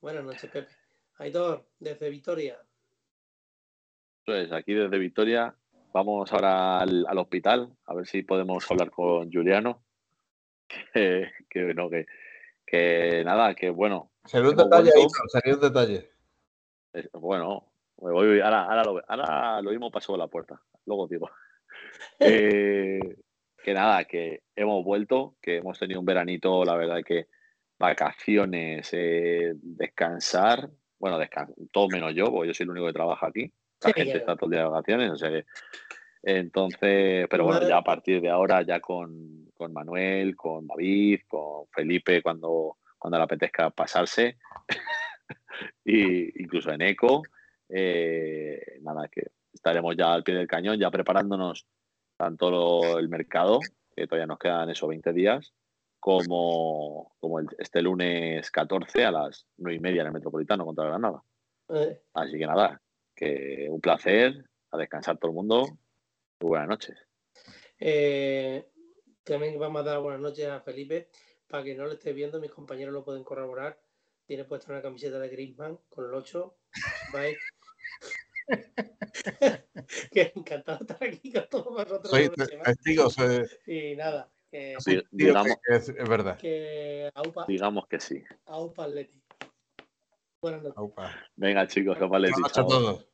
[0.01, 0.73] Buenas noches, Pepe.
[1.19, 2.61] Aitor, desde Vitoria.
[4.25, 5.55] Pues aquí desde Victoria
[5.93, 9.83] vamos ahora al, al hospital a ver si podemos hablar con Juliano.
[10.95, 12.07] Que, que, no, que,
[12.65, 14.91] que nada, que bueno, Sería un detalle.
[14.95, 16.11] Aitor, sería un detalle.
[17.13, 21.31] bueno, me voy, ahora, ahora, lo, ahora lo mismo pasó por la puerta, luego digo.
[22.19, 23.01] Eh,
[23.63, 27.27] que nada, que hemos vuelto, que hemos tenido un veranito, la verdad que
[27.79, 33.27] vacaciones, eh, descansar, bueno, descansar, todo menos yo, porque yo soy el único que trabaja
[33.27, 33.53] aquí.
[33.85, 35.45] La gente está todo el día de vacaciones, o sea que-
[36.25, 41.67] Entonces, pero bueno, ya a partir de ahora, ya con, con Manuel, con David, con
[41.69, 44.39] Felipe, cuando, cuando le apetezca pasarse,
[45.85, 47.23] y incluso en Eco,
[47.69, 51.67] eh, nada, que estaremos ya al pie del cañón, ya preparándonos
[52.17, 53.59] tanto lo- el mercado,
[53.95, 55.53] que todavía nos quedan esos 20 días,
[55.99, 60.85] como, como el- este lunes 14 a las 9 y media en el Metropolitano contra
[60.87, 61.23] Granada.
[61.71, 62.81] Eh, Así que nada,
[63.23, 65.67] que un placer, a descansar todo el mundo.
[66.41, 66.97] Muy buenas noches.
[67.79, 68.69] eh,
[69.23, 71.09] también vamos a dar buenas noches a Felipe.
[71.47, 73.79] Para que no lo esté viendo, mis compañeros lo pueden corroborar.
[74.27, 76.57] Tiene puesta una camiseta de Griezmann con el 8.
[77.07, 77.39] sepáis.
[80.11, 82.11] que encantado de estar aquí con todos vosotros.
[82.11, 82.67] Soy una noche más.
[82.67, 86.39] testigo, soy Y nada, que, Sí, testigo digamos, que es, es verdad.
[86.39, 88.25] que aupa, digamos que sí.
[88.47, 89.23] aupa Atleti.
[90.41, 90.77] Buenas noches.
[90.79, 91.15] Aupa.
[91.37, 93.09] Venga, chicos, os vale, Buenas noches a todos.